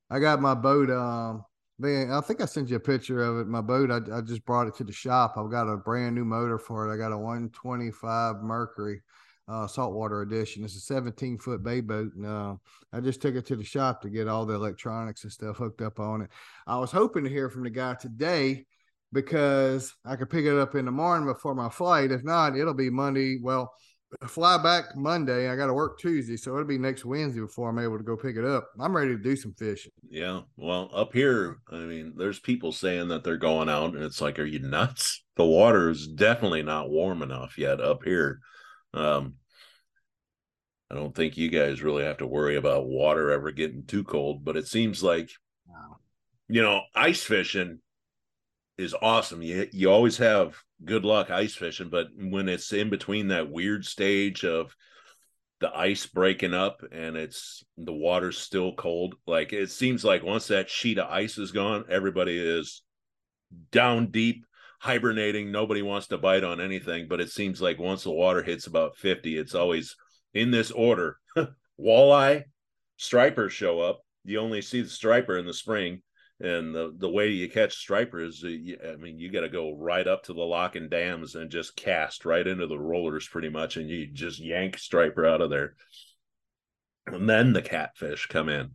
[0.09, 0.90] I got my boat.
[0.90, 1.44] Um,
[1.80, 3.48] man, I think I sent you a picture of it.
[3.48, 3.90] My boat.
[3.90, 5.34] I, I just brought it to the shop.
[5.36, 6.94] I've got a brand new motor for it.
[6.94, 9.00] I got a 125 Mercury
[9.48, 10.62] uh, saltwater edition.
[10.62, 12.54] It's a 17 foot bay boat, and uh,
[12.92, 15.80] I just took it to the shop to get all the electronics and stuff hooked
[15.80, 16.30] up on it.
[16.66, 18.66] I was hoping to hear from the guy today
[19.12, 22.12] because I could pick it up in the morning before my flight.
[22.12, 23.38] If not, it'll be Monday.
[23.42, 23.72] Well,
[24.27, 25.49] fly back Monday.
[25.49, 28.16] I got to work Tuesday, so it'll be next Wednesday before I'm able to go
[28.16, 28.68] pick it up.
[28.79, 29.92] I'm ready to do some fishing.
[30.09, 30.40] Yeah.
[30.57, 34.38] Well, up here, I mean, there's people saying that they're going out, and it's like,
[34.38, 35.25] are you nuts?
[35.37, 38.40] The water is definitely not warm enough yet up here.
[38.92, 39.35] Um,
[40.90, 44.44] I don't think you guys really have to worry about water ever getting too cold,
[44.44, 45.31] but it seems like,
[46.49, 47.79] you know, ice fishing
[48.77, 49.40] is awesome.
[49.40, 53.84] You you always have good luck ice fishing, but when it's in between that weird
[53.84, 54.74] stage of
[55.60, 60.46] the ice breaking up and it's the water's still cold, like it seems like once
[60.48, 62.82] that sheet of ice is gone, everybody is
[63.70, 64.46] down deep
[64.80, 65.52] hibernating.
[65.52, 68.96] Nobody wants to bite on anything, but it seems like once the water hits about
[68.96, 69.96] 50, it's always
[70.32, 71.18] in this order.
[71.80, 72.44] Walleye,
[72.96, 74.00] stripers show up.
[74.24, 76.02] You only see the striper in the spring
[76.40, 79.48] and the the way you catch striper is uh, you- i mean you got to
[79.48, 83.29] go right up to the lock and dams and just cast right into the rollers
[83.29, 85.74] pretty much and you just yank striper out of there.
[87.07, 88.70] And then the catfish come in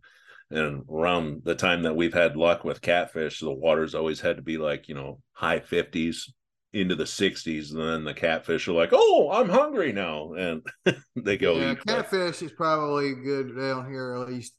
[0.50, 4.42] and around the time that we've had luck with catfish the water's always had to
[4.42, 6.30] be like you know high 50s
[6.72, 10.62] into the 60s and then the catfish are like oh i'm hungry now and
[11.16, 14.54] they go yeah, catfish is probably good down here at least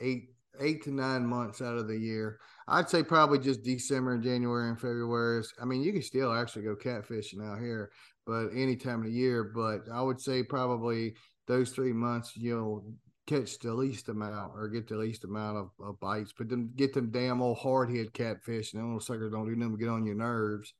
[0.00, 2.38] eight eight to nine months out of the year.
[2.66, 5.40] I'd say probably just December and January and February.
[5.40, 7.90] Is, I mean, you can still actually go catfishing out here,
[8.26, 9.44] but any time of the year.
[9.44, 11.14] But I would say probably
[11.46, 12.92] those three months you'll
[13.26, 16.32] catch the least amount or get the least amount of, of bites.
[16.36, 19.72] But then get them damn old hardhead catfish, and them little suckers don't do nothing
[19.72, 20.74] but get on your nerves.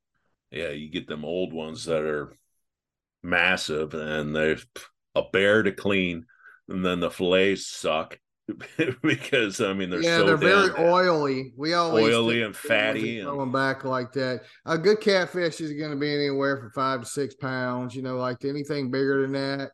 [0.50, 2.32] Yeah, you get them old ones that are
[3.22, 4.58] massive and they're
[5.14, 6.26] a bear to clean,
[6.68, 8.18] and then the fillets suck
[9.02, 11.52] because I mean they're yeah, so they're very oily.
[11.56, 14.42] We always oily and the ones that fatty and- them back like that.
[14.66, 17.94] A good catfish is going to be anywhere from five to six pounds.
[17.94, 19.70] You know, like anything bigger than that,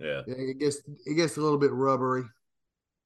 [0.00, 2.24] yeah, it gets it gets a little bit rubbery.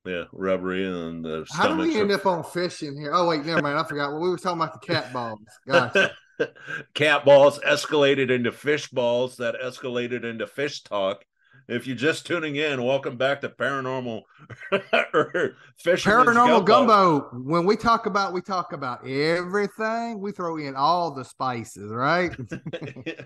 [0.06, 3.12] yeah, rubbery and the How do we end are- up on fishing here?
[3.12, 3.78] Oh wait, never mind.
[3.78, 4.12] I forgot.
[4.12, 5.40] Well, we were talking about the cat balls.
[5.66, 6.12] Gotcha.
[6.94, 11.24] cat balls escalated into fish balls that escalated into fish talk.
[11.70, 14.22] If you're just tuning in, welcome back to paranormal
[15.14, 17.28] or Paranormal gumbo.
[17.32, 20.20] When we talk about, we talk about everything.
[20.20, 22.34] We throw in all the spices, right?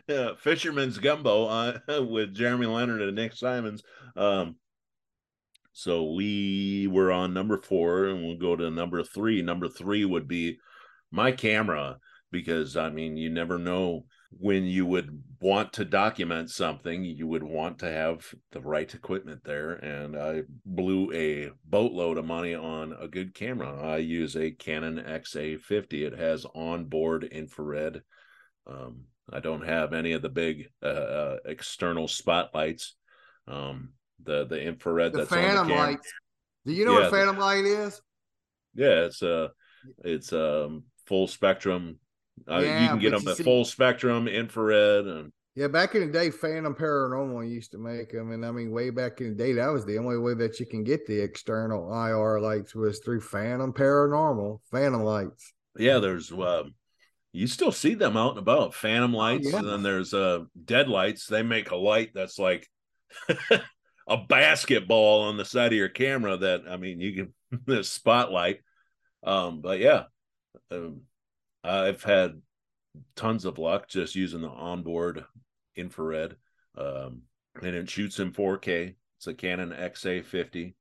[0.06, 3.82] yeah, Fisherman's Gumbo uh, with Jeremy Leonard and Nick Simons.
[4.14, 4.56] Um,
[5.72, 9.40] so we were on number four, and we'll go to number three.
[9.40, 10.58] Number three would be
[11.10, 11.96] my camera
[12.30, 14.04] because I mean, you never know
[14.38, 19.44] when you would want to document something, you would want to have the right equipment
[19.44, 19.72] there.
[19.74, 23.78] And I blew a boatload of money on a good camera.
[23.78, 26.06] I use a Canon XA50.
[26.06, 28.00] It has onboard infrared.
[28.66, 32.96] Um, I don't have any of the big uh, uh, external spotlights.
[33.46, 33.90] Um,
[34.22, 35.90] the the infrared The that's on phantom the camera.
[35.90, 36.12] lights.
[36.64, 38.00] Do you know Yeah, what phantom light is?
[38.74, 39.50] Yeah, it's a
[40.02, 41.98] it's a full spectrum.
[42.50, 46.12] Uh, you can get them at see- full spectrum, infrared, and Yeah, back in the
[46.12, 49.52] day, Phantom Paranormal used to make them, and I mean, way back in the day,
[49.52, 53.20] that was the only way that you can get the external IR lights was through
[53.20, 55.52] Phantom Paranormal, Phantom lights.
[55.78, 56.74] yeah, there's um,
[57.32, 58.74] you still see them out and about.
[58.74, 59.58] Phantom lights, yeah.
[59.58, 61.26] and then there's uh dead lights.
[61.26, 62.68] They make a light that's like
[64.08, 66.36] a basketball on the side of your camera.
[66.36, 67.14] That I mean, you
[67.50, 68.60] can the spotlight.
[69.24, 70.04] Um, but yeah,
[70.70, 71.02] um,
[71.64, 72.40] I've had
[73.16, 75.24] tons of luck just using the onboard
[75.76, 76.36] infrared.
[76.76, 77.22] Um,
[77.62, 78.94] and it shoots in 4K.
[79.18, 80.74] It's a Canon XA50.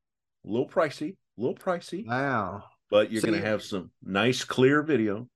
[0.45, 2.63] A little pricey, a little pricey, Wow.
[2.91, 5.27] but you're So going you- to have some nice clear video.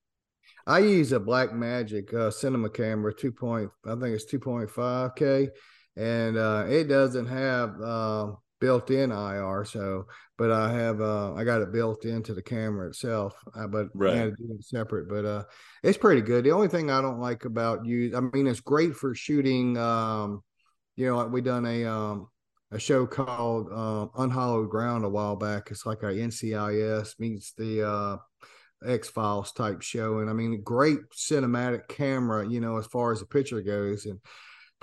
[0.66, 5.16] I use a Blackmagic uh, cinema camera, two point, I think it's two point five
[5.16, 5.50] k,
[5.96, 9.66] and uh, it doesn't have uh, built-in IR.
[9.66, 13.36] So, but I have uh, I got it built into the camera itself.
[13.56, 14.14] Uh, but Right.
[14.14, 15.10] I had to do it separate.
[15.10, 15.44] But uh,
[15.84, 16.44] it's pretty good.
[16.44, 19.78] The only thing I don't like about you, I mean, it's great for shooting.
[19.78, 20.44] Um,
[20.96, 22.28] you know, like we done a um
[22.72, 25.70] a show called uh, Unhollowed Ground a while back.
[25.72, 28.18] It's like a NCIS meets the uh
[28.86, 32.48] X Files type show, and I mean, great cinematic camera.
[32.48, 34.20] You know, as far as the picture goes, and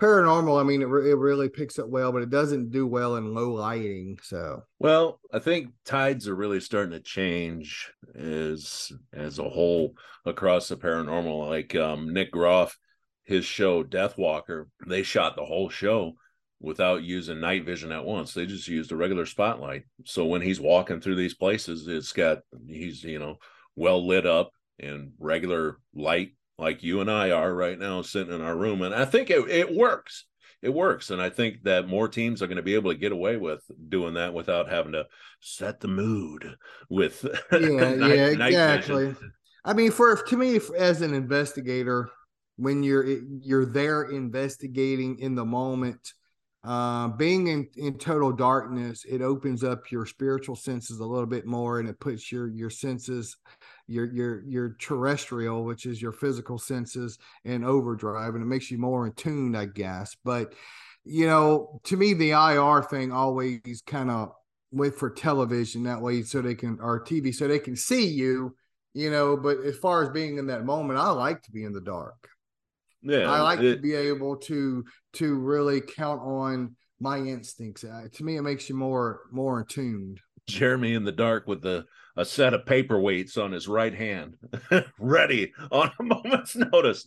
[0.00, 0.60] paranormal.
[0.60, 3.34] I mean, it, re- it really picks up well, but it doesn't do well in
[3.34, 4.18] low lighting.
[4.22, 10.68] So Well, I think tides are really starting to change as as a whole across
[10.68, 11.48] the paranormal.
[11.48, 12.76] Like um, Nick Groff,
[13.24, 16.14] his show Deathwalker, they shot the whole show
[16.60, 18.32] without using night vision at once.
[18.32, 19.84] They just used a regular spotlight.
[20.04, 23.36] So when he's walking through these places, it's got he's you know
[23.76, 28.40] well lit up and regular light like you and I are right now sitting in
[28.40, 28.82] our room.
[28.82, 30.24] And I think it, it works.
[30.62, 31.10] It works.
[31.10, 33.62] And I think that more teams are going to be able to get away with
[33.88, 35.06] doing that without having to
[35.40, 36.56] set the mood
[36.88, 39.06] with yeah, night- yeah, night exactly.
[39.08, 39.32] vision.
[39.64, 42.10] I mean, for to me, as an investigator,
[42.56, 43.06] when you're
[43.42, 46.12] you're there investigating in the moment,
[46.64, 51.46] uh, being in, in total darkness, it opens up your spiritual senses a little bit
[51.46, 53.36] more, and it puts your your senses,
[53.86, 58.78] your your your terrestrial, which is your physical senses, in overdrive, and it makes you
[58.78, 60.16] more in tune, I guess.
[60.24, 60.54] But
[61.04, 64.32] you know, to me, the IR thing always kind of
[64.72, 68.56] wait for television that way, so they can or TV, so they can see you.
[68.94, 71.72] You know, but as far as being in that moment, I like to be in
[71.72, 72.28] the dark.
[73.02, 73.30] Yeah.
[73.30, 77.84] I like to be able to to really count on my instincts.
[77.84, 80.20] Uh, to me, it makes you more more attuned.
[80.48, 81.84] Jeremy in the dark with the
[82.16, 84.36] a set of paperweights on his right hand,
[84.98, 87.06] ready on a moment's notice.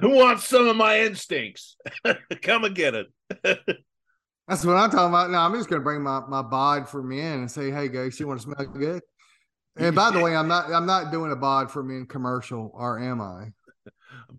[0.00, 1.76] Who wants some of my instincts?
[2.42, 3.06] Come and get it.
[4.48, 5.30] That's what I'm talking about.
[5.30, 8.26] Now I'm just gonna bring my my bod for men and say, "Hey guys, you
[8.26, 9.02] want to smell good?"
[9.76, 12.98] And by the way, I'm not I'm not doing a bod for men commercial, or
[12.98, 13.52] am I?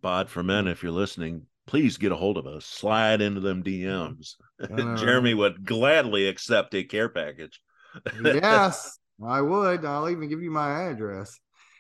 [0.02, 2.66] Bod for men, if you're listening, please get a hold of us.
[2.66, 4.36] Slide into them DMs.
[4.62, 7.60] Uh, Jeremy would gladly accept a care package.
[8.24, 9.86] yes, I would.
[9.86, 11.38] I'll even give you my address.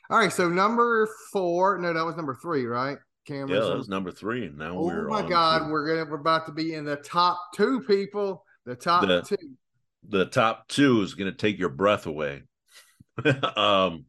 [0.09, 1.77] All right, so number four.
[1.79, 2.97] No, that was number three, right?
[3.27, 4.45] Yeah, that was number three.
[4.45, 6.85] And now Oh we're Oh my God, to we're gonna we're about to be in
[6.85, 8.45] the top two people.
[8.65, 9.37] The top The- two.
[10.07, 12.43] the top two is going to take your breath away.
[13.57, 14.05] um,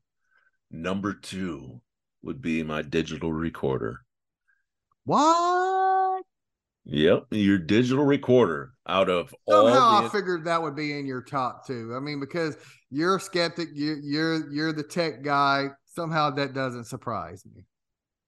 [0.70, 1.80] number two
[2.22, 4.00] would be my digital recorder.
[5.04, 5.75] What?
[6.88, 11.04] Yep, your digital recorder out of all Somehow the I figured that would be in
[11.04, 11.92] your top two.
[11.96, 12.56] I mean, because
[12.90, 15.70] you're a skeptic, you, you're you're the tech guy.
[15.86, 17.64] Somehow that doesn't surprise me.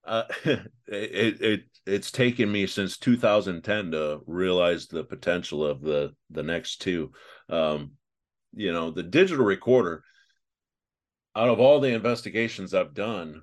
[0.05, 0.25] uh,
[0.89, 6.83] it it it's taken me since 2010 to realize the potential of the the next
[6.83, 7.13] two.
[7.49, 7.93] Um,
[8.55, 10.03] you know, the digital recorder.
[11.37, 13.43] Out of all the investigations I've done,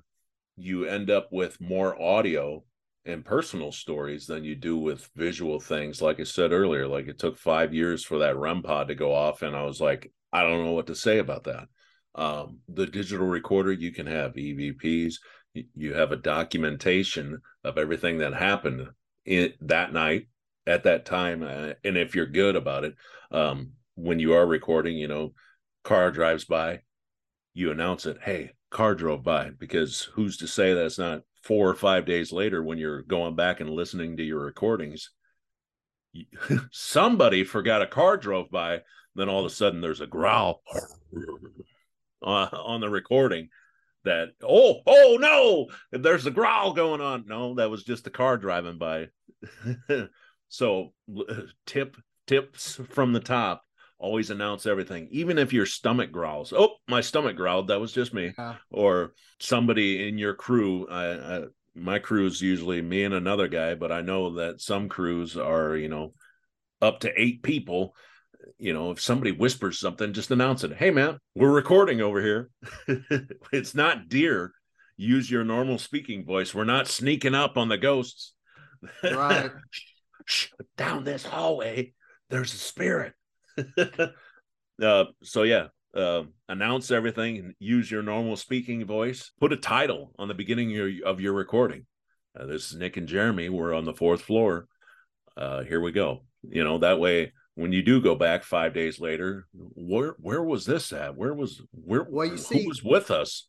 [0.58, 2.64] you end up with more audio
[3.06, 6.02] and personal stories than you do with visual things.
[6.02, 9.14] Like I said earlier, like it took five years for that REM pod to go
[9.14, 11.68] off, and I was like, I don't know what to say about that.
[12.14, 15.14] Um, the digital recorder, you can have EVPs,
[15.54, 18.88] you have a documentation of everything that happened
[19.24, 20.28] in that night
[20.66, 22.94] at that time, uh, and if you're good about it,
[23.30, 25.32] um, when you are recording, you know,
[25.84, 26.80] car drives by,
[27.54, 31.74] you announce it, hey, car drove by, because who's to say that's not four or
[31.74, 35.10] five days later when you're going back and listening to your recordings
[36.70, 38.80] somebody forgot a car drove by
[39.14, 40.62] then all of a sudden there's a growl
[42.22, 43.48] on the recording
[44.06, 47.24] that oh oh no there's a growl going on.
[47.26, 49.08] No that was just the car driving by.
[50.48, 50.92] So
[51.66, 51.96] tip
[52.28, 53.64] tips from the top
[53.98, 56.52] always announce everything even if your stomach growls.
[56.54, 58.32] Oh my stomach growled that was just me.
[58.38, 58.56] Yeah.
[58.70, 63.74] or somebody in your crew I, I my crew is usually me and another guy
[63.74, 66.14] but i know that some crews are you know
[66.82, 67.94] up to eight people.
[68.58, 70.74] You know if somebody whispers something just announce it.
[70.76, 72.50] Hey man we're recording over here.
[73.52, 74.52] It's not deer
[74.98, 76.54] use your normal speaking voice.
[76.54, 78.34] We're not sneaking up on the ghosts.
[79.02, 79.50] Right.
[80.76, 81.92] Down this hallway
[82.30, 83.14] there's a spirit
[84.82, 89.30] uh so yeah uh, announce everything and use your normal speaking voice.
[89.40, 91.86] Put a title on the beginning of your, of your recording.
[92.38, 93.48] Uh, this is nick and jeremy.
[93.48, 94.66] We're on the fourth floor.
[95.38, 96.24] Uh here we go.
[96.42, 100.66] You know that way when you do go back five days later where where was
[100.66, 101.16] this at?
[101.16, 103.48] Where was where Well, you who see- was with us?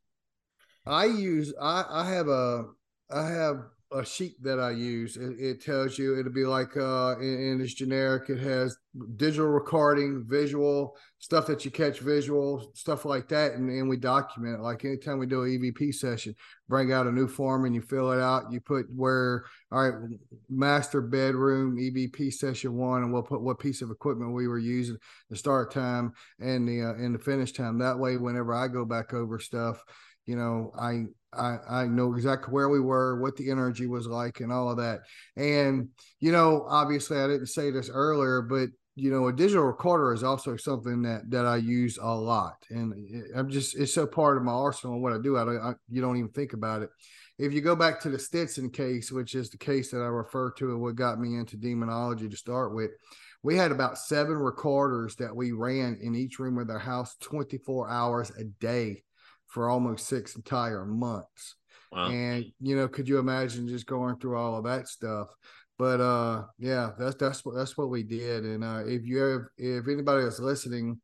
[0.86, 2.64] I use I I have a
[3.12, 3.58] I have
[3.92, 5.16] a sheet that I use.
[5.16, 8.30] It, it tells you it'll be like uh in this generic.
[8.30, 8.78] It has
[9.16, 14.60] digital recording, visual stuff that you catch visual stuff like that, and, and we document
[14.60, 14.62] it.
[14.62, 16.36] Like anytime we do an EVP session,
[16.68, 18.52] bring out a new form and you fill it out.
[18.52, 20.10] You put where all right,
[20.50, 24.98] master bedroom EVP session one, and we'll put what piece of equipment we were using,
[25.30, 27.80] the start time and the uh, and the finish time.
[27.80, 29.82] That way, whenever I go back over stuff
[30.28, 34.40] you know i I, I know exactly where we were, what the energy was like,
[34.40, 35.02] and all of that.
[35.36, 40.12] And, you know, obviously, I didn't say this earlier, but you know, a digital recorder
[40.12, 42.94] is also something that that I use a lot, and
[43.36, 45.38] I'm just it's so part of my arsenal and what I do.
[45.38, 46.90] I, I you don't even think about it.
[47.38, 50.50] If you go back to the Stetson case, which is the case that I refer
[50.54, 52.90] to and what got me into demonology to start with,
[53.44, 57.92] we had about seven recorders that we ran in each room of their house 24
[57.92, 59.04] hours a day
[59.48, 61.56] for almost six entire months.
[61.92, 62.10] Wow.
[62.10, 65.30] And you know, could you imagine just going through all of that stuff?
[65.78, 68.44] But uh yeah, that's that's what that's what we did.
[68.44, 71.00] And uh if you have if anybody is listening,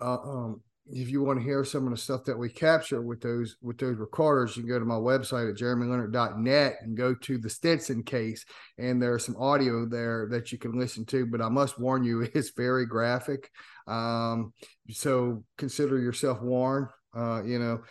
[0.00, 3.20] uh um if you want to hear some of the stuff that we capture with
[3.20, 7.38] those with those recorders, you can go to my website at jeremyleonard.net and go to
[7.38, 8.44] the Stetson case,
[8.76, 11.24] and there's some audio there that you can listen to.
[11.24, 13.50] But I must warn you, it's very graphic.
[13.86, 14.52] Um,
[14.90, 16.88] so consider yourself warned.
[17.14, 17.82] Uh, you know,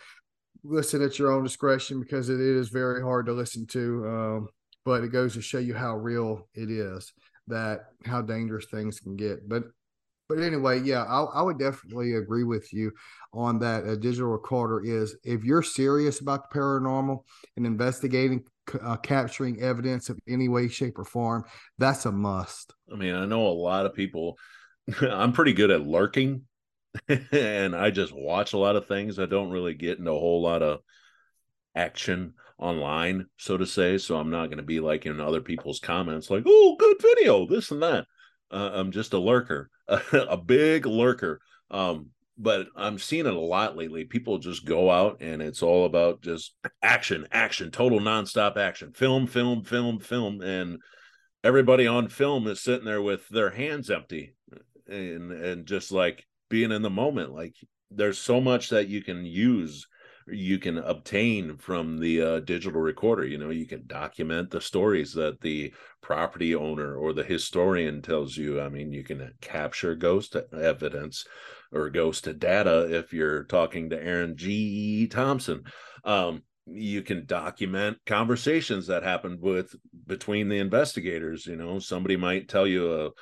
[0.62, 4.06] listen at your own discretion because it is very hard to listen to.
[4.06, 4.48] Um,
[4.84, 7.12] but it goes to show you how real it is
[7.46, 9.48] that how dangerous things can get.
[9.48, 9.64] But
[10.28, 12.92] but anyway, yeah, I, I would definitely agree with you
[13.34, 13.84] on that.
[13.84, 17.18] A digital recorder is if you're serious about the paranormal
[17.58, 18.42] and investigating,
[18.80, 21.44] uh, capturing evidence of any way, shape, or form,
[21.76, 22.72] that's a must.
[22.90, 24.38] I mean, I know a lot of people.
[25.02, 26.42] I'm pretty good at lurking
[27.32, 29.18] and I just watch a lot of things.
[29.18, 30.80] I don't really get into a whole lot of
[31.74, 33.98] action online, so to say.
[33.98, 37.46] So I'm not going to be like in other people's comments, like, oh, good video,
[37.46, 38.06] this and that.
[38.50, 41.40] Uh, I'm just a lurker, a big lurker.
[41.70, 44.04] Um, but I'm seeing it a lot lately.
[44.04, 49.26] People just go out and it's all about just action, action, total nonstop action, film,
[49.26, 50.40] film, film, film.
[50.40, 50.78] And
[51.44, 54.34] everybody on film is sitting there with their hands empty
[54.88, 57.54] and and just like being in the moment like
[57.90, 59.86] there's so much that you can use
[60.26, 65.12] you can obtain from the uh, digital recorder you know you can document the stories
[65.12, 65.72] that the
[66.04, 68.60] property owner or the historian tells you.
[68.60, 71.24] I mean you can capture ghost evidence
[71.72, 75.08] or ghost data if you're talking to aaron g.
[75.08, 75.64] Thompson.
[76.04, 79.74] Um, you can document conversations that happened with
[80.06, 83.12] between the investigators you know somebody might tell you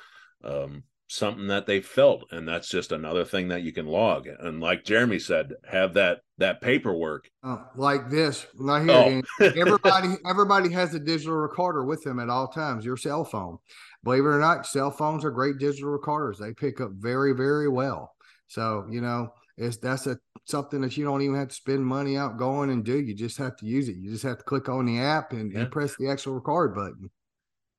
[0.43, 4.27] a um, something that they felt and that's just another thing that you can log.
[4.27, 7.29] And like jeremy said have that that paperwork.
[7.43, 9.45] Oh, like this not here oh.
[9.55, 13.57] everybody everybody has a digital recorder with them at all times your cell phone.
[14.03, 16.39] Believe it or not cell phones are great digital recorders.
[16.39, 18.15] They pick up very very well.
[18.47, 22.17] So you know it's that's a something that you don't even have to spend money
[22.17, 22.99] out going and do.
[22.99, 23.97] You just have to use it.
[23.97, 25.61] You just have to click on the app and, yeah.
[25.61, 27.09] and press the actual record button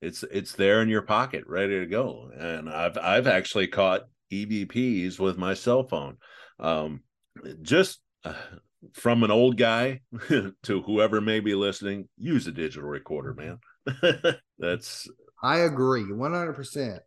[0.04, 2.30] it's it's there in your pocket, ready to go.
[2.36, 4.02] And I've I've actually caught
[4.32, 6.18] EVPs with my cell phone.
[6.60, 7.02] Um,
[7.62, 8.34] just uh,
[8.92, 13.58] from an old guy to whoever may be listening, use a digital recorder, man.
[14.58, 15.08] That's
[15.42, 17.00] I agree, one hundred percent.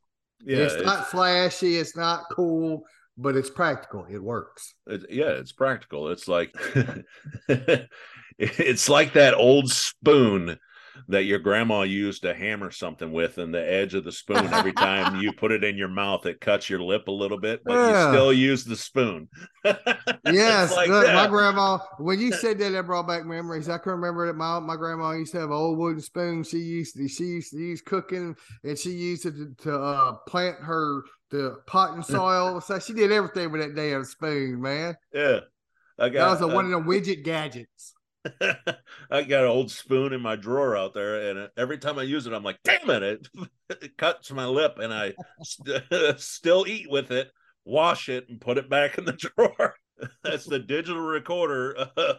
[0.44, 2.84] Yeah, it's, it's not flashy, it's not cool,
[3.18, 4.06] but it's practical.
[4.10, 4.76] It works.
[4.86, 6.10] It, yeah, it's practical.
[6.10, 6.54] It's like
[8.38, 10.58] it's like that old spoon
[11.08, 14.74] that your grandma used to hammer something with, and the edge of the spoon every
[14.74, 17.74] time you put it in your mouth, it cuts your lip a little bit, but
[17.74, 18.08] yeah.
[18.08, 19.28] you still use the spoon.
[20.26, 21.80] yes, like look, my grandma.
[21.98, 23.70] When you said that, that brought back memories.
[23.70, 26.44] I can remember that my my grandma used to have an old wooden spoon.
[26.44, 30.14] She used to, she used to use cooking, and she used it to, to uh,
[30.28, 32.62] plant her the pot and soil.
[32.62, 34.96] so she did everything with that damn spoon, man.
[35.14, 35.40] Yeah.
[36.00, 37.94] I got, that was a, uh, one of the widget gadgets.
[39.12, 42.26] I got an old spoon in my drawer out there, and every time I use
[42.28, 43.28] it, I'm like, "Damn it!" It,
[43.70, 45.14] it cuts my lip, and I
[45.44, 45.84] st-
[46.20, 47.32] still eat with it,
[47.66, 49.76] wash it, and put it back in the drawer.
[50.24, 52.18] That's the digital recorder of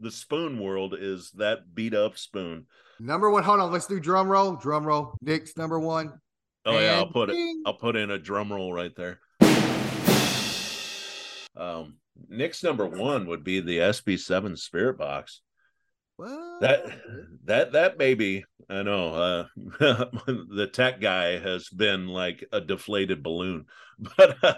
[0.00, 0.94] the spoon world.
[0.98, 2.66] Is that beat up spoon?
[2.98, 3.42] Number one.
[3.42, 3.72] Hold on.
[3.72, 4.56] Let's do drum roll.
[4.56, 5.14] Drum roll.
[5.20, 6.12] Nick's number one.
[6.64, 7.62] Oh and yeah, I'll put ding.
[7.64, 7.68] it.
[7.68, 9.20] I'll put in a drum roll right there.
[11.56, 11.96] Um,
[12.28, 15.40] Nick's number one would be the SB7 Spirit Box.
[16.16, 16.60] What?
[16.62, 16.98] That
[17.44, 19.14] that that baby, I know.
[19.14, 19.46] Uh,
[19.78, 23.66] the tech guy has been like a deflated balloon,
[24.16, 24.54] but uh,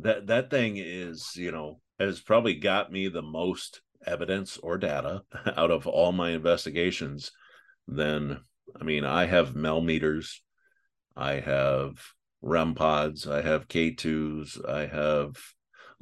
[0.00, 5.22] that that thing is, you know, has probably got me the most evidence or data
[5.56, 7.30] out of all my investigations,
[7.86, 8.40] then
[8.78, 10.42] I mean, I have Mel meters,
[11.16, 11.94] I have
[12.40, 15.36] REM pods, I have K2s, I have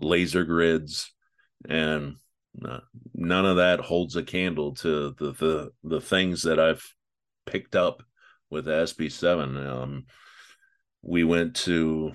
[0.00, 1.12] laser grids,
[1.68, 2.16] and
[3.14, 6.84] none of that holds a candle to the the the things that I've
[7.46, 8.02] picked up
[8.50, 9.66] with the SB7.
[9.66, 10.06] Um,
[11.02, 12.12] we went to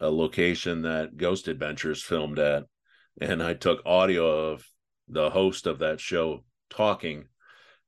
[0.00, 2.64] a location that Ghost Adventures filmed at,
[3.20, 4.64] and I took audio of
[5.08, 7.26] the host of that show talking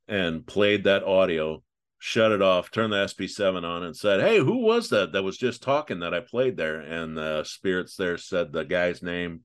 [0.07, 1.63] and played that audio,
[1.99, 5.37] shut it off, turned the SB7 on, and said, Hey, who was that that was
[5.37, 6.81] just talking that I played there?
[6.81, 9.41] And the spirits there said the guy's name,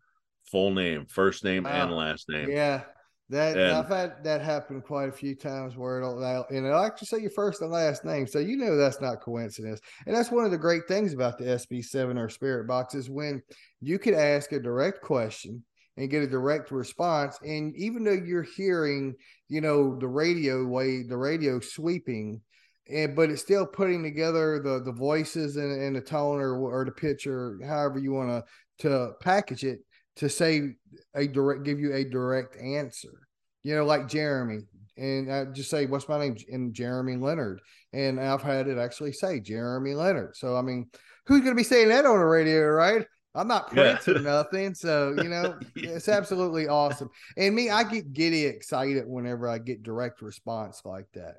[0.52, 1.72] full name, first name, wow.
[1.72, 2.50] and last name.
[2.50, 2.84] Yeah.
[3.30, 7.08] That and, I've had that happen quite a few times where it'll and it'll actually
[7.08, 9.80] say your first and last name, so you know that's not coincidence.
[10.06, 13.42] And that's one of the great things about the SB7 or Spirit Box is when
[13.80, 15.64] you could ask a direct question
[15.98, 17.38] and get a direct response.
[17.44, 19.16] And even though you're hearing,
[19.48, 22.42] you know, the radio way, the radio sweeping,
[22.90, 26.86] and but it's still putting together the the voices and, and the tone or or
[26.86, 28.44] the pitch or however you want to
[28.80, 29.80] to package it
[30.16, 30.76] to say
[31.16, 33.28] a direct give you a direct answer.
[33.64, 34.60] You know, like Jeremy.
[34.96, 36.36] And I just say, what's my name?
[36.50, 37.62] And Jeremy Leonard.
[37.94, 40.36] And I've had it actually say Jeremy Leonard.
[40.36, 40.90] So I mean,
[41.26, 43.06] who's gonna be saying that on the radio, right?
[43.36, 44.16] I'm not Prince yeah.
[44.16, 44.76] or nothing.
[44.76, 47.10] So, you know, it's absolutely awesome.
[47.36, 51.38] And me, I get giddy excited whenever I get direct response like that.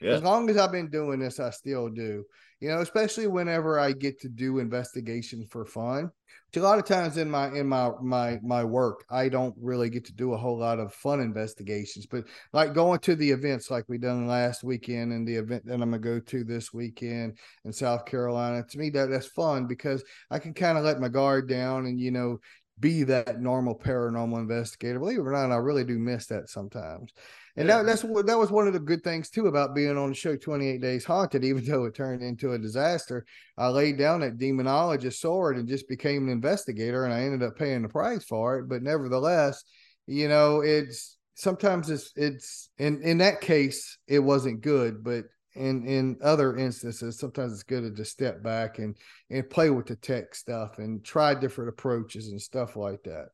[0.00, 0.12] Yeah.
[0.12, 2.24] As long as I've been doing this, I still do.
[2.62, 6.12] You know, especially whenever I get to do investigations for fun.
[6.54, 10.04] A lot of times in my in my my my work, I don't really get
[10.04, 12.06] to do a whole lot of fun investigations.
[12.06, 15.72] But like going to the events like we done last weekend and the event that
[15.72, 20.04] I'm gonna go to this weekend in South Carolina, to me that that's fun because
[20.30, 22.38] I can kind of let my guard down and you know
[22.80, 24.98] be that normal paranormal investigator.
[24.98, 27.12] Believe it or not, I really do miss that sometimes.
[27.56, 27.78] And yeah.
[27.78, 30.36] that, that's that was one of the good things too about being on the show
[30.36, 33.24] 28 Days Haunted, even though it turned into a disaster.
[33.58, 37.56] I laid down that demonologist sword and just became an investigator, and I ended up
[37.56, 38.68] paying the price for it.
[38.68, 39.62] But nevertheless,
[40.06, 45.24] you know, it's sometimes it's it's in in that case it wasn't good, but
[45.54, 48.96] in in other instances, sometimes it's good to just step back and
[49.30, 53.28] and play with the tech stuff and try different approaches and stuff like that.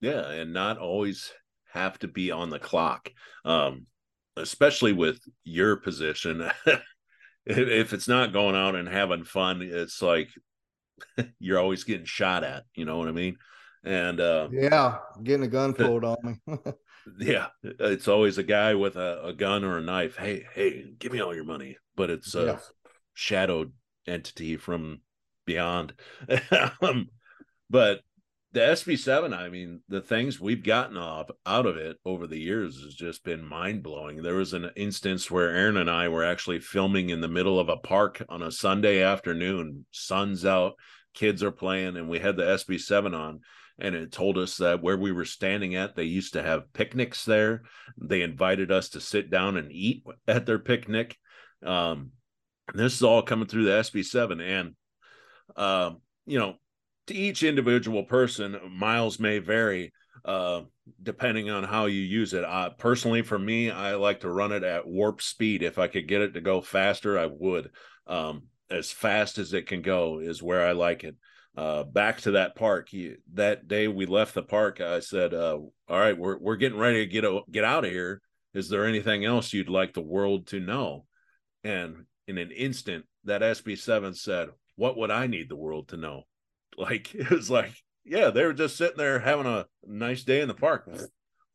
[0.00, 1.32] Yeah, and not always
[1.72, 3.10] have to be on the clock,
[3.44, 3.86] um,
[4.36, 6.50] especially with your position.
[7.46, 10.28] if it's not going out and having fun, it's like
[11.38, 12.64] you're always getting shot at.
[12.74, 13.36] You know what I mean?
[13.84, 16.56] And uh, yeah, getting a gun pulled on me.
[17.18, 20.16] yeah, it's always a guy with a, a, gun or a knife.
[20.16, 21.76] Hey, hey, give me all your money.
[21.96, 22.58] But it's a yeah.
[23.12, 23.72] shadowed
[24.06, 25.00] entity from
[25.46, 25.94] beyond.
[26.82, 27.08] um,
[27.70, 28.00] but
[28.52, 32.82] the SB7, I mean, the things we've gotten off out of it over the years
[32.84, 34.22] has just been mind blowing.
[34.22, 37.68] There was an instance where Aaron and I were actually filming in the middle of
[37.68, 40.74] a park on a Sunday afternoon, sun's out,
[41.14, 43.40] kids are playing, and we had the SB7 on.
[43.78, 47.24] And it told us that where we were standing at, they used to have picnics
[47.24, 47.62] there.
[48.00, 51.16] They invited us to sit down and eat at their picnic.
[51.64, 52.12] Um,
[52.72, 54.40] this is all coming through the SB7.
[54.40, 54.74] And,
[55.56, 55.92] uh,
[56.24, 56.54] you know,
[57.08, 59.92] to each individual person, miles may vary
[60.24, 60.62] uh,
[61.02, 62.44] depending on how you use it.
[62.78, 65.62] Personally, for me, I like to run it at warp speed.
[65.62, 67.70] If I could get it to go faster, I would.
[68.06, 71.16] Um, as fast as it can go is where I like it.
[71.56, 72.88] Uh, back to that park.
[72.88, 76.78] He, that day we left the park, I said, uh, "All right, we're we're getting
[76.78, 78.20] ready to get get out of here.
[78.54, 81.06] Is there anything else you'd like the world to know?"
[81.62, 86.24] And in an instant, that SB7 said, "What would I need the world to know?"
[86.76, 87.72] Like it was like,
[88.04, 90.88] yeah, they were just sitting there having a nice day in the park.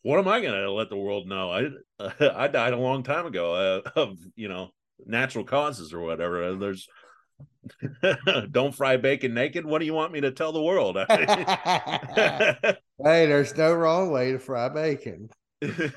[0.02, 1.52] What am I going to let the world know?
[1.52, 1.68] I
[2.00, 4.70] uh, I died a long time ago uh, of you know
[5.06, 6.56] natural causes or whatever.
[6.56, 6.88] There's
[8.52, 9.66] don't fry bacon naked.
[9.66, 10.98] What do you want me to tell the world?
[11.10, 15.30] hey, there's no wrong way to fry bacon.
[15.62, 15.94] Even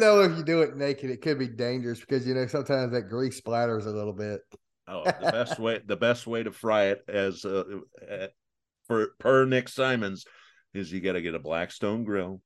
[0.00, 3.08] though if you do it naked, it could be dangerous because you know sometimes that
[3.08, 4.40] grease splatters a little bit.
[4.86, 7.64] Oh, the best way the best way to fry it as uh,
[8.10, 8.26] uh,
[8.86, 10.24] for per Nick Simons
[10.72, 12.40] is you got to get a Blackstone grill,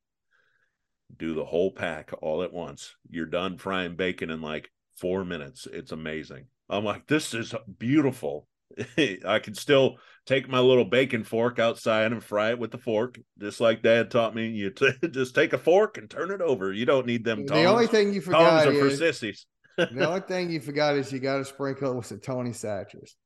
[1.16, 2.94] do the whole pack all at once.
[3.08, 5.66] You're done frying bacon in like four minutes.
[5.70, 6.46] It's amazing.
[6.68, 8.46] I'm like, this is beautiful.
[9.26, 9.96] I can still
[10.26, 14.10] take my little bacon fork outside and fry it with the fork, just like Dad
[14.10, 14.48] taught me.
[14.48, 16.72] You t- just take a fork and turn it over.
[16.72, 17.46] You don't need them.
[17.46, 17.60] Tongs.
[17.60, 19.46] The only thing you forgot tongs are for sissies
[19.78, 23.16] the only thing you forgot is you got to sprinkle it with some Tony Chachere's.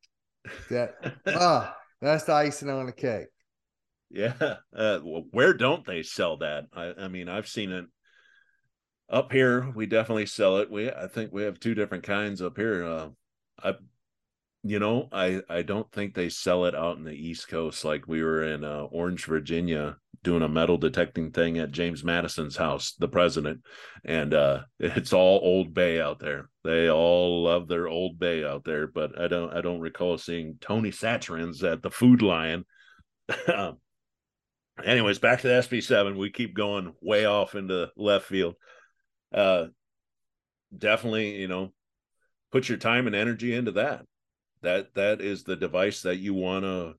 [0.70, 0.94] That
[1.26, 3.28] ah, that's the icing on the cake.
[4.10, 4.56] Yeah.
[4.74, 6.64] Uh, where don't they sell that?
[6.74, 7.86] I, I mean, I've seen it
[9.08, 9.70] up here.
[9.74, 10.70] We definitely sell it.
[10.70, 12.84] We I think we have two different kinds up here.
[12.84, 13.08] Uh,
[13.62, 13.74] I
[14.64, 18.06] you know, I I don't think they sell it out in the East Coast like
[18.06, 22.94] we were in uh, Orange, Virginia, doing a metal detecting thing at James Madison's house,
[22.98, 23.62] the president,
[24.04, 26.48] and uh, it's all Old Bay out there.
[26.62, 30.58] They all love their Old Bay out there, but I don't I don't recall seeing
[30.60, 32.64] Tony Chachere's at the Food Lion.
[34.84, 36.16] Anyways, back to the SB7.
[36.16, 38.54] We keep going way off into left field.
[39.34, 39.66] Uh,
[40.76, 41.72] definitely, you know,
[42.52, 44.04] put your time and energy into that.
[44.60, 46.94] That that is the device that you want to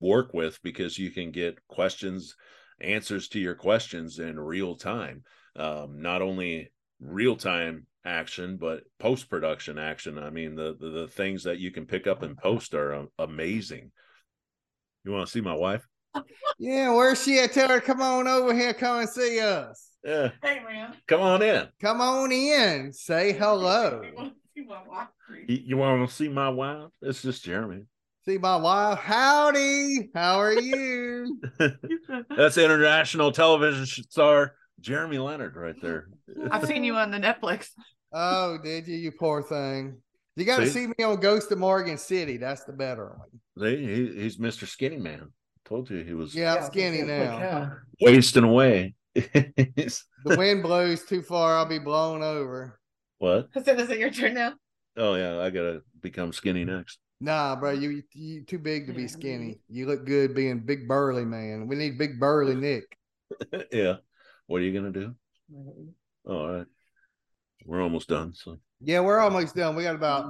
[0.00, 2.34] work with because you can get questions
[2.80, 5.22] answers to your questions in real time.
[5.54, 10.18] Um, not only real time action but post production action.
[10.18, 13.04] I mean the, the, the things that you can pick up and post are uh,
[13.18, 13.92] amazing.
[15.04, 15.86] You want to see my wife?
[16.58, 17.52] Yeah where's she at?
[17.52, 19.90] Tell her come on over here come and see us.
[20.04, 20.30] Yeah.
[20.42, 20.94] Hey, man.
[21.06, 21.68] come on in.
[21.80, 22.92] Come on in.
[22.92, 24.02] Say hello
[24.56, 25.08] See my wife.
[25.48, 26.90] you, you want to see my wife?
[27.02, 27.82] It's just jeremy.
[28.24, 28.98] See my wife?
[28.98, 30.10] Howdy.
[30.14, 31.40] How are you?
[32.36, 36.08] That's international television star jeremy leonard right there.
[36.50, 37.70] I've seen you on the Netflix.
[38.12, 39.98] oh did you you poor thing?
[40.36, 40.72] You got to See?
[40.72, 42.36] see me on ghost of morgan city.
[42.36, 43.28] That's the better one.
[43.58, 45.32] See, he, he's mr skinny man.
[45.64, 47.72] Told you he was yeah i'm skinny now.
[48.00, 48.94] wasting away.
[50.26, 51.56] The wind blows too far.
[51.56, 52.78] I'll be blown over
[53.24, 54.52] what So is it your turn now?
[54.96, 59.08] oh yeah i gotta become skinny next Nah, bro, you you too big to be
[59.08, 59.58] skinny.
[59.70, 61.68] You look good being big burly man.
[61.68, 62.84] We need big burly Nick.
[63.72, 63.96] yeah
[64.46, 65.14] what are you gonna do
[66.26, 66.66] all right
[67.64, 69.74] we're almost done so Yeah, we're almost done.
[69.76, 70.26] We got about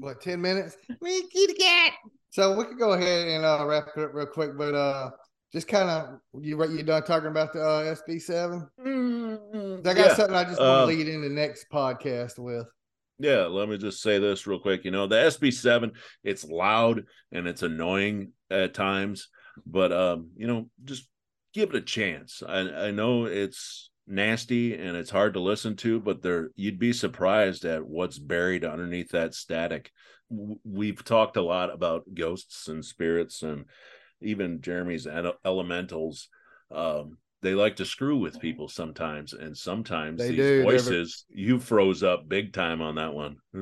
[0.00, 0.76] what ten minutes.
[1.00, 1.92] We kitty cat.
[2.30, 5.10] So we could go ahead and uh, wrap it up real quick, but uh,
[5.54, 8.68] just kind of you you done talking about the uh, SB seven?
[8.76, 10.14] I got yeah.
[10.14, 12.66] something I just want to Uh, lead in the next podcast with.
[13.20, 14.84] Yeah, let me just say this real quick.
[14.84, 15.92] You know, the SB7,
[16.24, 19.28] it's loud and it's annoying at times,
[19.64, 21.08] but um, you know, just
[21.52, 22.42] give it a chance.
[22.46, 26.92] I, I know it's nasty and it's hard to listen to, but there you'd be
[26.92, 29.92] surprised at what's buried underneath that static.
[30.28, 33.66] We've talked a lot about ghosts and spirits and
[34.24, 36.28] even Jeremy's ele- elementals.
[36.70, 40.42] Um, they like to screw with people sometimes, and sometimes They these do.
[40.42, 43.36] They're- voices you froze up big time on that one.
[43.54, 43.58] I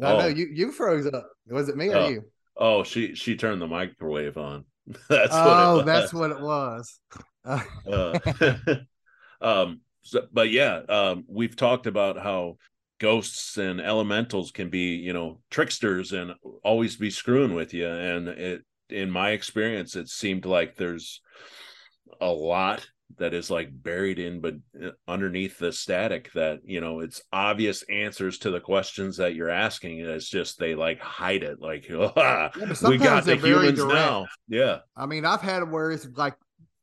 [0.00, 1.30] know Oh, you you froze up.
[1.48, 2.24] Was it me or Oh, you?
[2.56, 4.64] oh, she she turned the microwave on.
[5.08, 6.98] that's oh, what that's what it was.
[7.44, 8.18] Uh, Uh,
[9.40, 12.56] um, so, but yeah, um, we've talked about how
[13.04, 16.32] ghosts and elementals can be, you know, tricksters and
[16.62, 17.86] always be screwing with you.
[17.86, 21.20] And it, in my experience, it seemed like there's
[22.22, 22.86] a lot
[23.18, 27.84] that is like buried in, but uh, underneath the static that, you know, it's obvious
[27.90, 30.00] answers to the questions that you're asking.
[30.00, 31.60] And it's just, they like hide it.
[31.60, 33.94] Like, ah, but we got the very humans direct.
[33.94, 34.26] now.
[34.48, 34.78] Yeah.
[34.96, 36.36] I mean, I've had where it's like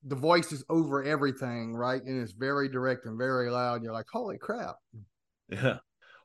[0.03, 2.03] the voice is over everything, right?
[2.03, 3.81] And it's very direct and very loud.
[3.81, 4.75] You're like, holy crap.
[5.49, 5.79] Yeah.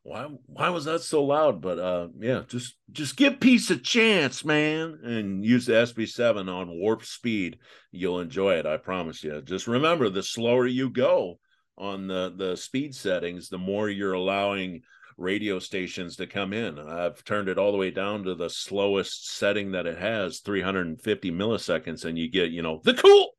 [0.06, 1.60] Why why was that so loud?
[1.60, 5.00] But uh yeah, just just give peace a chance, man.
[5.02, 7.58] And use the SB7 on warp speed.
[7.90, 9.42] You'll enjoy it, I promise you.
[9.42, 11.40] Just remember the slower you go
[11.76, 14.82] on the the speed settings, the more you're allowing
[15.16, 16.78] radio stations to come in.
[16.78, 21.32] I've turned it all the way down to the slowest setting that it has, 350
[21.32, 23.30] milliseconds, and you get, you know, the cool.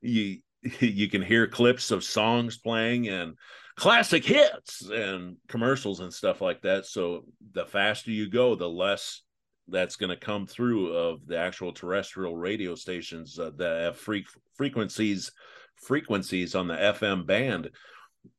[0.00, 0.38] You
[0.80, 3.36] you can hear clips of songs playing and
[3.76, 6.86] classic hits and commercials and stuff like that.
[6.86, 9.22] So the faster you go, the less
[9.68, 14.28] that's going to come through of the actual terrestrial radio stations uh, that have fre-
[14.56, 15.32] frequencies
[15.76, 17.70] frequencies on the FM band.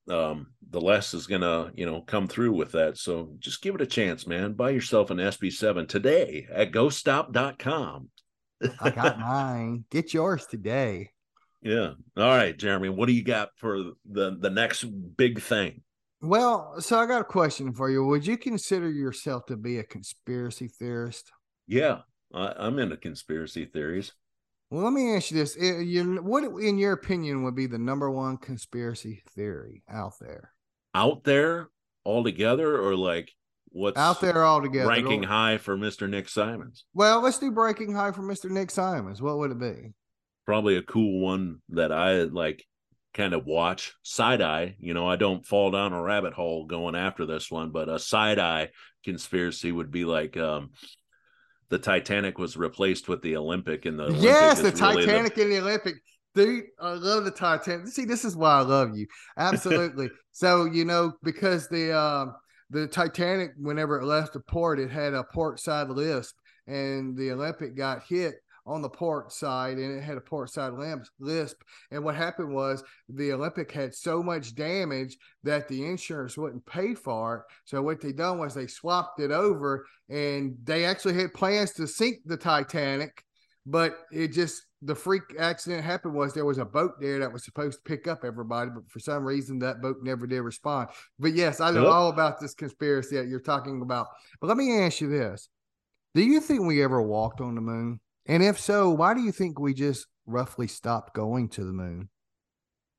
[0.09, 2.97] Um, the less is going to you know come through with that.
[2.97, 4.53] So just give it a chance, man.
[4.53, 8.09] Buy yourself an SB7 today at GhostStop.com.
[8.79, 9.85] I got mine.
[9.91, 11.11] Get yours today.
[11.65, 11.93] Yeah.
[12.15, 12.89] All right, Jeremy.
[12.89, 13.77] What do you got for
[14.09, 14.83] the the next
[15.17, 15.81] big thing?
[16.21, 18.05] Well, so I got a question for you.
[18.05, 21.31] Would you consider yourself to be a conspiracy theorist?
[21.67, 21.99] Yeah,
[22.33, 24.13] I, I'm into conspiracy theories.
[24.69, 28.11] Well, let me ask you this: you- What, in your opinion, would be the number
[28.11, 30.51] one conspiracy theory out there?
[30.93, 31.69] Out there
[32.05, 33.31] altogether, or like
[33.69, 34.87] what's Out there altogether.
[34.87, 36.07] ranking high for Mr.
[36.07, 36.85] Nick Simons?
[36.93, 38.51] Well, let's do breaking high for Mr.
[38.51, 39.19] Nick Simons.
[39.19, 39.93] What would it be?
[40.45, 42.63] Probably a cool one that I like
[43.13, 44.75] kind of watch side eye.
[44.79, 47.97] You know, I don't fall down a rabbit hole going after this one, but a
[47.97, 48.69] side eye
[49.03, 50.71] conspiracy would be like um
[51.69, 55.51] the Titanic was replaced with the Olympic and the Olympic yes, the really Titanic and
[55.51, 55.95] the Olympic.
[56.35, 57.87] Dude, I love the Titanic.
[57.87, 59.07] See, this is why I love you.
[59.37, 60.09] Absolutely.
[60.31, 62.35] so, you know, because the um
[62.69, 66.35] the Titanic, whenever it left the port, it had a port side lisp,
[66.67, 68.35] and the Olympic got hit
[68.65, 70.73] on the port side and it had a port side
[71.19, 71.61] lisp.
[71.91, 76.95] And what happened was the Olympic had so much damage that the insurance wouldn't pay
[76.95, 77.41] for it.
[77.65, 81.87] So what they done was they swapped it over and they actually had plans to
[81.87, 83.23] sink the Titanic,
[83.65, 87.43] but it just the freak accident happened was there was a boat there that was
[87.43, 90.89] supposed to pick up everybody, but for some reason that boat never did respond.
[91.17, 91.91] But yes, I know Yep.
[91.91, 94.07] all about this conspiracy that you're talking about.
[94.39, 95.49] But let me ask you this.
[96.13, 97.99] Do you think we ever walked on the moon?
[98.25, 102.09] And if so, why do you think we just roughly stopped going to the moon?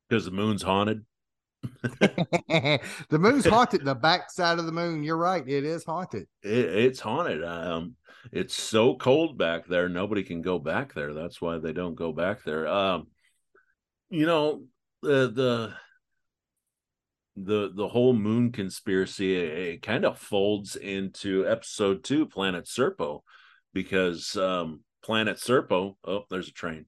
[0.09, 1.05] because the moon's haunted.
[1.63, 3.85] the moon's haunted.
[3.85, 5.03] The back side of the moon.
[5.03, 5.47] You're right.
[5.47, 6.27] It is haunted.
[6.43, 7.43] It, it's haunted.
[7.45, 7.97] Um,
[8.33, 9.89] it's so cold back there.
[9.89, 11.13] Nobody can go back there.
[11.13, 12.67] That's why they don't go back there.
[12.69, 13.09] Um,
[14.11, 14.63] you know
[15.03, 15.75] the the
[17.37, 23.23] the the whole moon conspiracy it, it kind of folds into episode two, Planet Serpo,
[23.75, 25.97] because um, Planet Serpo.
[26.05, 26.87] Oh, there's a train.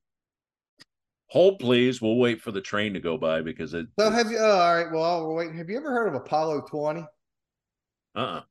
[1.29, 2.01] Hold, please.
[2.01, 3.87] We'll wait for the train to go by because it.
[3.99, 4.39] So have you?
[4.39, 4.91] Oh, all right.
[4.91, 5.59] Well, while we're waiting.
[5.59, 7.05] Have you ever heard of Apollo 20?
[8.17, 8.19] Uh.
[8.19, 8.43] uh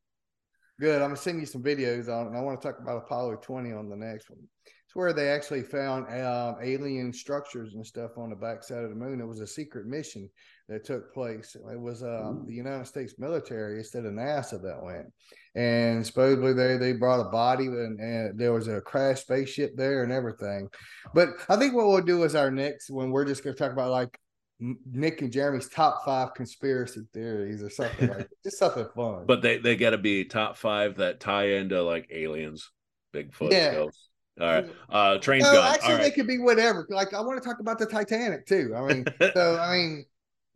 [0.79, 1.01] Good.
[1.01, 2.29] I'm gonna send you some videos on it.
[2.29, 4.39] And I want to talk about Apollo 20 on the next one.
[4.65, 8.95] It's where they actually found um, alien structures and stuff on the backside of the
[8.95, 9.19] moon.
[9.19, 10.29] It was a secret mission
[10.69, 11.55] that took place.
[11.55, 15.07] It was um, the United States military instead of NASA that went.
[15.55, 20.03] And supposedly they they brought a body and, and there was a crashed spaceship there
[20.03, 20.69] and everything.
[21.13, 23.91] But I think what we'll do is our next when we're just gonna talk about
[23.91, 24.19] like
[24.59, 28.29] Nick and Jeremy's top five conspiracy theories or something like that.
[28.43, 29.25] just something fun.
[29.25, 32.71] But they they got to be top five that tie into like aliens,
[33.13, 33.73] Bigfoot, Yeah.
[33.73, 34.09] ghosts.
[34.39, 34.69] All right.
[34.89, 35.73] Uh, train's no, gone.
[35.73, 36.13] actually, All they right.
[36.13, 36.85] could be whatever.
[36.89, 38.73] Like I want to talk about the Titanic too.
[38.75, 40.05] I mean, so I mean,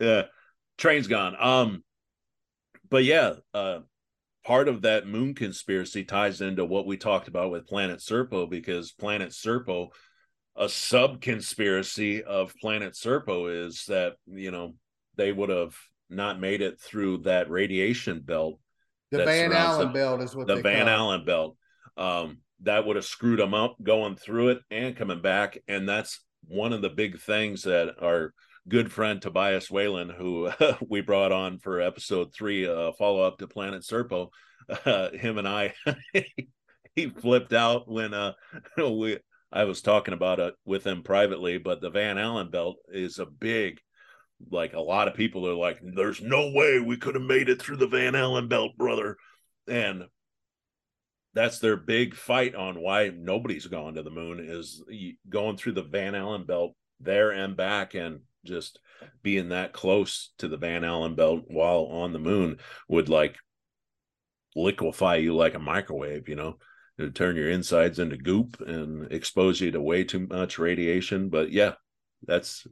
[0.01, 0.23] yeah,
[0.77, 1.35] train's gone.
[1.39, 1.83] Um,
[2.89, 3.79] but yeah, uh,
[4.45, 8.91] part of that moon conspiracy ties into what we talked about with Planet Serpo because
[8.91, 9.89] Planet Serpo,
[10.55, 14.75] a sub conspiracy of Planet Serpo is that you know
[15.15, 15.75] they would have
[16.09, 18.59] not made it through that radiation belt
[19.11, 20.91] the Van Allen belt is what the they Van it.
[20.91, 21.57] Allen belt.
[21.97, 25.57] Um, that would have screwed them up going through it and coming back.
[25.67, 28.33] And that's one of the big things that our
[28.67, 30.51] good friend Tobias Whalen, who
[30.87, 34.29] we brought on for episode three, uh, follow up to Planet Serpo,
[34.85, 35.73] uh, him and I,
[36.95, 38.33] he flipped out when uh,
[38.77, 39.19] we.
[39.53, 43.25] I was talking about it with him privately, but the Van Allen belt is a
[43.25, 43.81] big
[44.49, 47.61] like a lot of people are like, there's no way we could have made it
[47.61, 49.17] through the Van Allen belt, brother.
[49.67, 50.05] And
[51.33, 54.83] that's their big fight on why nobody's gone to the moon is
[55.29, 58.79] going through the Van Allen belt there and back and just
[59.23, 63.37] being that close to the Van Allen belt while on the moon would like
[64.55, 66.57] liquefy you like a microwave, you know.
[66.97, 71.29] It would turn your insides into goop and expose you to way too much radiation.
[71.29, 71.73] But yeah,
[72.27, 72.67] that's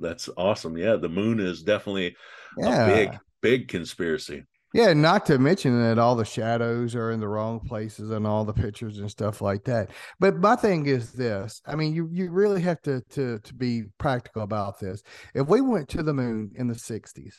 [0.00, 0.78] that's awesome.
[0.78, 2.16] Yeah, the moon is definitely
[2.56, 2.84] Yeah.
[2.84, 4.44] a big, big conspiracy.
[4.74, 8.44] Yeah, not to mention that all the shadows are in the wrong places and all
[8.44, 9.90] the pictures and stuff like that.
[10.18, 13.84] But my thing is this: I mean, you you really have to to to be
[13.98, 15.04] practical about this.
[15.32, 17.34] If we went to the moon in the '60s,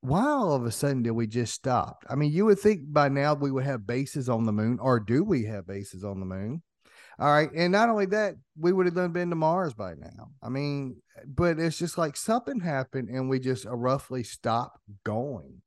[0.00, 2.02] why all of a sudden did we just stop?
[2.08, 4.98] I mean, you would think by now we would have bases on the moon, or
[5.00, 6.62] do we have bases on the moon?
[7.18, 10.30] All right, and not only that, we would have done been to Mars by now.
[10.42, 10.96] I mean,
[11.26, 15.60] but it's just like something happened, and we just roughly stopped going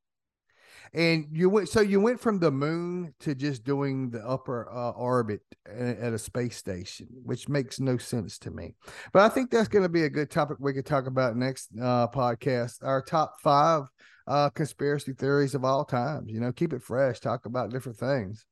[0.94, 4.92] and you went so you went from the moon to just doing the upper uh,
[4.92, 8.74] orbit at a space station which makes no sense to me
[9.14, 11.70] but i think that's going to be a good topic we could talk about next
[11.82, 13.84] uh, podcast our top five
[14.28, 18.46] uh, conspiracy theories of all times you know keep it fresh talk about different things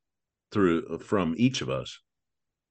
[0.52, 2.00] through from each of us.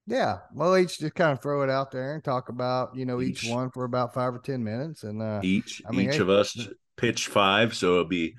[0.06, 3.20] yeah well each just kind of throw it out there and talk about you know
[3.20, 3.50] each, Each.
[3.50, 6.30] one for about five or ten minutes and uh Each I mean, each hey, of
[6.30, 6.56] us
[6.96, 8.34] pitch five, so it'll be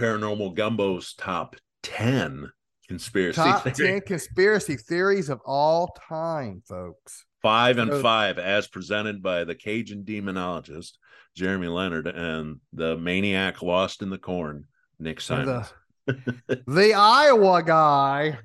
[0.00, 2.50] Paranormal Gumbo's top ten
[2.88, 3.88] conspiracy top theory.
[3.92, 9.54] 10 conspiracy theories of all time folks Five and So- five, as presented by the
[9.54, 10.92] Cajun demonologist
[11.36, 14.64] Jeremy Leonard and the maniac lost in the corn,
[14.98, 15.72] Nick Simons.
[16.06, 18.38] the, the Iowa guy.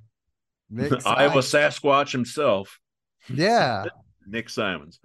[0.69, 2.79] Nick Iowa Sasquatch himself,
[3.27, 3.85] Yeah.
[4.25, 4.99] Nick Simons.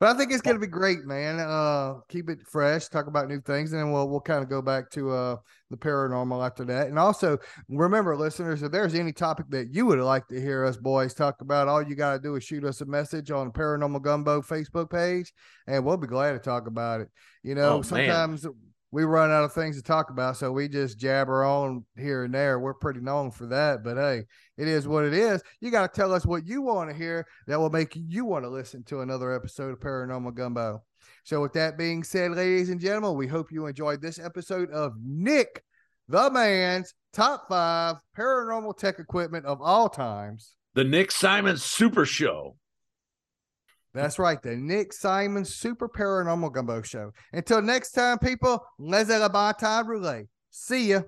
[0.00, 1.40] But I think it's gonna be great, man.
[1.40, 4.62] Uh, keep it fresh, talk about new things, and then we'll we'll kind of go
[4.62, 5.36] back to uh
[5.70, 6.86] the paranormal after that.
[6.86, 7.38] And also
[7.68, 11.40] remember, listeners, if there's any topic that you would like to hear us boys talk
[11.40, 14.90] about, all you gotta do is shoot us a message on the Paranormal Gumbo Facebook
[14.90, 15.32] page,
[15.66, 17.08] and we'll be glad to talk about it.
[17.42, 18.38] You know, Oh, man.
[18.90, 22.34] We run out of things to talk about, so we just jabber on here and
[22.34, 22.58] there.
[22.58, 24.24] We're pretty known for that, but hey,
[24.56, 25.42] it is what it is.
[25.60, 28.44] You got to tell us what you want to hear that will make you want
[28.44, 30.82] to listen to another episode of Paranormal Gumbo.
[31.24, 34.94] So, with that being said, ladies and gentlemen, we hope you enjoyed this episode of
[35.02, 35.62] Nick
[36.08, 40.56] the Man's Top Five Paranormal Tech Equipment of All Times.
[40.74, 42.56] The Nick Simon Super Show.
[43.98, 47.10] That's right, the Nick Simon Super Paranormal Gumbo Show.
[47.32, 50.22] Until next time, people, les la.
[50.50, 51.02] See ya.